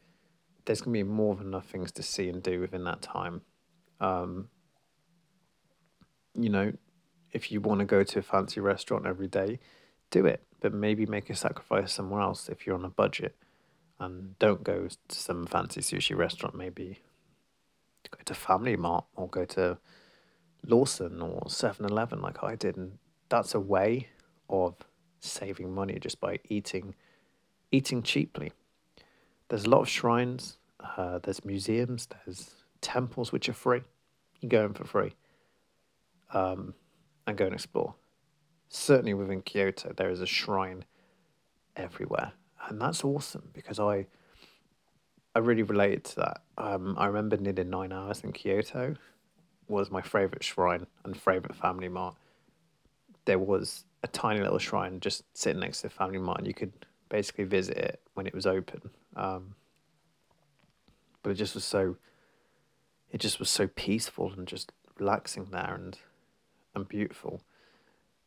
there's 0.65 0.81
going 0.81 0.93
to 0.93 1.03
be 1.03 1.09
more 1.09 1.35
than 1.35 1.47
enough 1.47 1.65
things 1.65 1.91
to 1.93 2.03
see 2.03 2.29
and 2.29 2.41
do 2.41 2.59
within 2.61 2.83
that 2.85 3.01
time. 3.01 3.41
Um, 3.99 4.49
you 6.35 6.49
know, 6.49 6.73
if 7.31 7.51
you 7.51 7.61
want 7.61 7.79
to 7.79 7.85
go 7.85 8.03
to 8.03 8.19
a 8.19 8.21
fancy 8.21 8.59
restaurant 8.59 9.05
every 9.05 9.27
day, 9.27 9.59
do 10.09 10.25
it, 10.25 10.43
but 10.59 10.73
maybe 10.73 11.05
make 11.05 11.29
a 11.29 11.35
sacrifice 11.35 11.93
somewhere 11.93 12.21
else 12.21 12.49
if 12.49 12.65
you're 12.65 12.75
on 12.75 12.85
a 12.85 12.89
budget 12.89 13.35
and 13.99 14.37
don't 14.39 14.63
go 14.63 14.87
to 15.07 15.19
some 15.19 15.45
fancy 15.45 15.81
sushi 15.81 16.15
restaurant. 16.15 16.55
Maybe 16.55 16.99
go 18.09 18.19
to 18.25 18.33
Family 18.33 18.75
Mart 18.75 19.05
or 19.15 19.27
go 19.27 19.45
to 19.45 19.77
Lawson 20.65 21.21
or 21.21 21.49
7 21.49 21.85
Eleven 21.85 22.21
like 22.21 22.43
I 22.43 22.55
did. 22.55 22.77
And 22.77 22.97
that's 23.29 23.53
a 23.53 23.59
way 23.59 24.07
of 24.49 24.75
saving 25.19 25.73
money 25.73 25.97
just 25.99 26.19
by 26.19 26.39
eating 26.49 26.95
eating 27.71 28.03
cheaply. 28.03 28.51
There's 29.47 29.65
a 29.65 29.69
lot 29.69 29.81
of 29.81 29.89
shrines, 29.89 30.57
uh, 30.97 31.19
there's 31.19 31.45
museums, 31.45 32.07
there's 32.25 32.51
temples 32.81 33.31
which 33.31 33.47
are 33.47 33.53
free. 33.53 33.81
You 34.41 34.49
go 34.49 34.65
in 34.65 34.73
for 34.73 34.83
free 34.83 35.13
um, 36.33 36.73
and 37.27 37.37
go 37.37 37.45
and 37.45 37.53
explore. 37.53 37.95
Certainly 38.69 39.13
within 39.13 39.41
Kyoto, 39.41 39.93
there 39.95 40.09
is 40.09 40.21
a 40.21 40.25
shrine 40.25 40.85
everywhere. 41.75 42.33
And 42.67 42.81
that's 42.81 43.03
awesome 43.03 43.49
because 43.53 43.79
I 43.79 44.07
I 45.33 45.39
really 45.39 45.63
related 45.63 46.03
to 46.05 46.15
that. 46.17 46.41
Um, 46.57 46.95
I 46.97 47.05
remember 47.07 47.37
nearly 47.37 47.63
nine 47.63 47.91
hours 47.93 48.21
in 48.23 48.33
Kyoto 48.33 48.95
was 49.67 49.89
my 49.89 50.01
favorite 50.01 50.43
shrine 50.43 50.85
and 51.05 51.15
favorite 51.15 51.55
family 51.55 51.87
mart. 51.87 52.15
There 53.25 53.39
was 53.39 53.85
a 54.03 54.07
tiny 54.07 54.41
little 54.41 54.59
shrine 54.59 54.99
just 54.99 55.23
sitting 55.33 55.61
next 55.61 55.81
to 55.81 55.87
the 55.87 55.93
family 55.93 56.17
mart, 56.17 56.39
and 56.39 56.47
you 56.47 56.53
could 56.53 56.73
basically 57.09 57.45
visit 57.45 57.77
it 57.77 58.01
when 58.13 58.27
it 58.27 58.33
was 58.33 58.45
open. 58.45 58.81
Um, 59.15 59.55
but 61.23 61.31
it 61.31 61.35
just 61.35 61.55
was 61.55 61.63
so. 61.63 61.97
It 63.11 63.19
just 63.19 63.39
was 63.39 63.49
so 63.49 63.67
peaceful 63.67 64.31
and 64.31 64.47
just 64.47 64.71
relaxing 64.97 65.49
there 65.51 65.75
and 65.75 65.97
and 66.75 66.87
beautiful. 66.87 67.41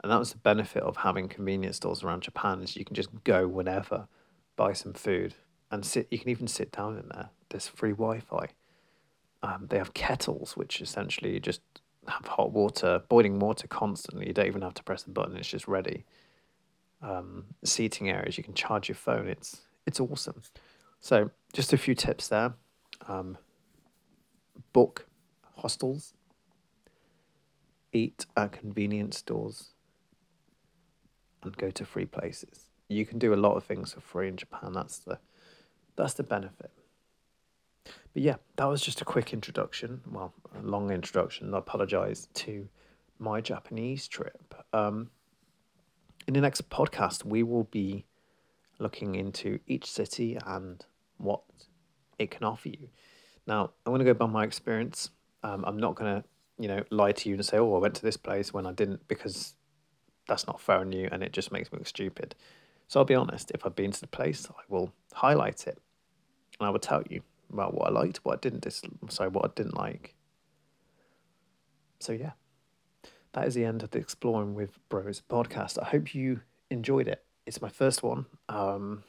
And 0.03 0.13
that 0.13 0.19
was 0.19 0.33
the 0.33 0.39
benefit 0.39 0.83
of 0.83 0.99
having 0.99 1.29
convenience 1.29 1.77
stores 1.77 2.03
around 2.03 2.23
Japan 2.23 2.61
is 2.61 2.77
you 2.77 2.85
can 2.85 2.95
just 2.95 3.09
go 3.25 3.49
whenever, 3.49 4.07
buy 4.55 4.75
some 4.75 4.93
food, 4.93 5.35
and 5.71 5.85
sit. 5.85 6.09
You 6.11 6.19
can 6.19 6.31
even 6.31 6.47
sit 6.47 6.73
down 6.73 6.99
in 6.99 7.09
there. 7.09 7.31
There's 7.51 7.69
free 7.69 7.91
Wi-Fi. 7.91 8.49
Um, 9.43 9.67
they 9.69 9.79
have 9.79 9.95
kettles, 9.95 10.57
which 10.57 10.81
essentially 10.81 11.39
just 11.41 11.61
have 12.09 12.27
hot 12.27 12.53
water, 12.53 13.03
boiling 13.09 13.39
water 13.39 13.67
constantly. 13.67 14.27
You 14.27 14.33
don't 14.33 14.47
even 14.47 14.63
have 14.63 14.75
to 14.75 14.83
press 14.83 15.05
a 15.05 15.11
button; 15.11 15.37
it's 15.37 15.49
just 15.49 15.69
ready. 15.69 16.05
Um, 17.03 17.45
seating 17.65 18.09
areas, 18.09 18.39
you 18.39 18.45
can 18.45 18.55
charge 18.55 18.89
your 18.89 18.97
phone. 18.97 19.29
It's 19.29 19.63
it's 19.87 20.01
awesome. 20.01 20.43
So, 21.01 21.31
just 21.53 21.73
a 21.73 21.79
few 21.79 21.95
tips 21.95 22.29
there. 22.29 22.55
Um, 23.09 23.37
book 24.73 25.07
hostels 25.57 26.15
eat 27.95 28.27
at 28.37 28.53
convenience 28.53 29.19
stores, 29.19 29.71
and 31.43 31.57
go 31.57 31.71
to 31.71 31.85
free 31.85 32.07
places. 32.07 32.71
You 32.89 33.07
can 33.07 33.19
do 33.19 33.33
a 33.33 33.37
lot 33.37 33.57
of 33.57 33.65
things 33.65 33.93
for 33.93 34.01
free 34.01 34.29
in 34.29 34.37
Japan. 34.37 34.73
That's 34.73 34.99
the 34.99 35.19
that's 35.97 36.15
the 36.15 36.23
benefit. 36.23 36.71
But 37.85 38.23
yeah, 38.23 38.37
that 38.57 38.67
was 38.67 38.81
just 38.81 39.01
a 39.01 39.05
quick 39.05 39.33
introduction. 39.33 40.01
Well, 40.11 40.33
a 40.57 40.63
long 40.63 40.91
introduction. 40.91 41.53
I 41.53 41.59
apologize 41.59 42.29
to 42.35 42.69
my 43.19 43.41
Japanese 43.41 44.07
trip. 44.09 44.55
Um, 44.73 45.11
in 46.27 46.35
the 46.35 46.41
next 46.41 46.71
podcast, 46.71 47.25
we 47.25 47.43
will 47.43 47.65
be 47.65 48.07
looking 48.79 49.15
into 49.15 49.59
each 49.67 49.91
city 49.91 50.39
and 50.47 50.85
what 51.19 51.43
it 52.19 52.31
can 52.31 52.45
offer 52.45 52.69
you. 52.69 52.89
Now, 53.47 53.71
I'm 53.85 53.93
going 53.93 53.99
to 53.99 54.05
go 54.05 54.15
by 54.15 54.27
my 54.27 54.45
experience. 54.45 55.11
Um, 55.43 55.65
I'm 55.67 55.77
not 55.77 55.97
going 55.97 56.23
to 56.23 56.29
you 56.59 56.69
know, 56.69 56.85
lie 56.91 57.13
to 57.13 57.29
you 57.29 57.35
and 57.35 57.45
say, 57.45 57.59
"Oh, 57.59 57.75
I 57.75 57.79
went 57.79 57.95
to 57.97 58.03
this 58.03 58.17
place 58.17 58.53
when 58.53 58.67
I 58.67 58.73
didn't," 58.73 59.07
because 59.09 59.55
that's 60.29 60.47
not 60.47 60.61
fair 60.61 60.79
on 60.79 60.93
you, 60.93 61.09
and 61.11 61.23
it 61.23 61.33
just 61.33 61.53
makes 61.53 61.73
me 61.73 61.79
look 61.79 61.87
stupid. 61.87 62.35
So 62.87 63.01
I'll 63.01 63.07
be 63.07 63.15
honest. 63.15 63.51
If 63.51 63.67
I've 63.67 63.75
been 63.75 63.91
to 63.91 64.01
the 64.01 64.07
place, 64.07 64.47
I 64.49 64.63
will 64.69 64.93
highlight 65.15 65.67
it, 65.67 65.81
and 66.59 66.67
I 66.67 66.71
will 66.71 66.79
tell 66.79 67.03
you 67.09 67.23
about 67.53 67.75
what 67.75 67.89
I 67.89 67.91
liked, 67.91 68.19
what 68.25 68.35
I 68.35 68.41
didn't 68.41 68.63
dis- 68.63 68.83
sorry, 69.09 69.31
what 69.31 69.45
I 69.45 69.49
didn't 69.55 69.77
like. 69.77 70.15
So 72.01 72.13
yeah, 72.13 72.33
that 73.33 73.47
is 73.47 73.55
the 73.55 73.65
end 73.65 73.83
of 73.83 73.91
the 73.91 73.99
Exploring 73.99 74.55
with 74.55 74.79
Bros 74.89 75.23
podcast. 75.29 75.79
I 75.81 75.87
hope 75.87 76.15
you 76.15 76.41
enjoyed 76.71 77.09
it. 77.09 77.25
It's 77.47 77.61
my 77.61 77.69
first 77.69 78.03
one. 78.03 78.27
Um, 78.49 79.05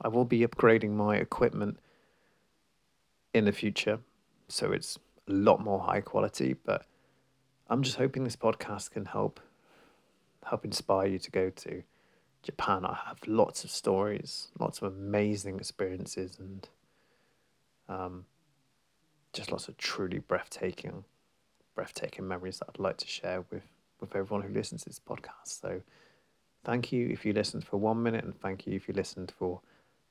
I 0.00 0.08
will 0.08 0.24
be 0.24 0.40
upgrading 0.40 0.90
my 0.90 1.16
equipment 1.16 1.78
in 3.34 3.44
the 3.44 3.52
future, 3.52 4.00
so 4.48 4.72
it's 4.72 4.98
a 5.28 5.32
lot 5.32 5.60
more 5.60 5.80
high 5.80 6.00
quality. 6.00 6.54
But 6.54 6.84
I'm 7.68 7.82
just 7.82 7.96
hoping 7.96 8.24
this 8.24 8.36
podcast 8.36 8.90
can 8.90 9.06
help 9.06 9.40
help 10.44 10.64
inspire 10.64 11.06
you 11.06 11.18
to 11.18 11.30
go 11.30 11.50
to 11.50 11.82
Japan. 12.42 12.84
I 12.84 12.98
have 13.06 13.18
lots 13.26 13.64
of 13.64 13.70
stories, 13.70 14.48
lots 14.58 14.80
of 14.80 14.92
amazing 14.92 15.58
experiences, 15.58 16.38
and 16.38 16.68
um, 17.90 18.24
just 19.32 19.50
lots 19.50 19.68
of 19.68 19.76
truly 19.76 20.20
breathtaking, 20.20 21.04
breathtaking 21.74 22.26
memories 22.26 22.58
that 22.60 22.68
I'd 22.70 22.80
like 22.80 22.96
to 22.98 23.06
share 23.06 23.44
with 23.50 23.64
with 24.00 24.16
everyone 24.16 24.46
who 24.46 24.54
listens 24.54 24.82
to 24.82 24.88
this 24.88 24.98
podcast. 24.98 25.60
So, 25.60 25.82
thank 26.64 26.90
you 26.90 27.08
if 27.08 27.26
you 27.26 27.34
listened 27.34 27.64
for 27.64 27.76
one 27.76 28.02
minute, 28.02 28.24
and 28.24 28.40
thank 28.40 28.66
you 28.66 28.74
if 28.74 28.88
you 28.88 28.94
listened 28.94 29.32
for 29.38 29.60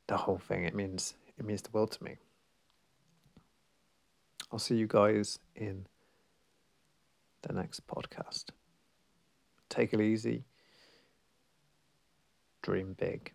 the 0.08 0.18
whole 0.18 0.38
thing. 0.38 0.66
It 0.66 0.76
means 0.76 1.16
it 1.38 1.46
means 1.46 1.62
the 1.62 1.72
world 1.72 1.92
to 1.94 2.04
me. 2.04 2.18
I'll 4.52 4.60
see 4.60 4.76
you 4.76 4.88
guys 4.88 5.40
in 5.56 5.86
the 7.44 7.54
next 7.54 7.88
podcast. 7.88 8.46
Take 9.70 9.94
it 9.94 10.02
easy. 10.02 10.44
Dream 12.62 12.96
big. 13.00 13.32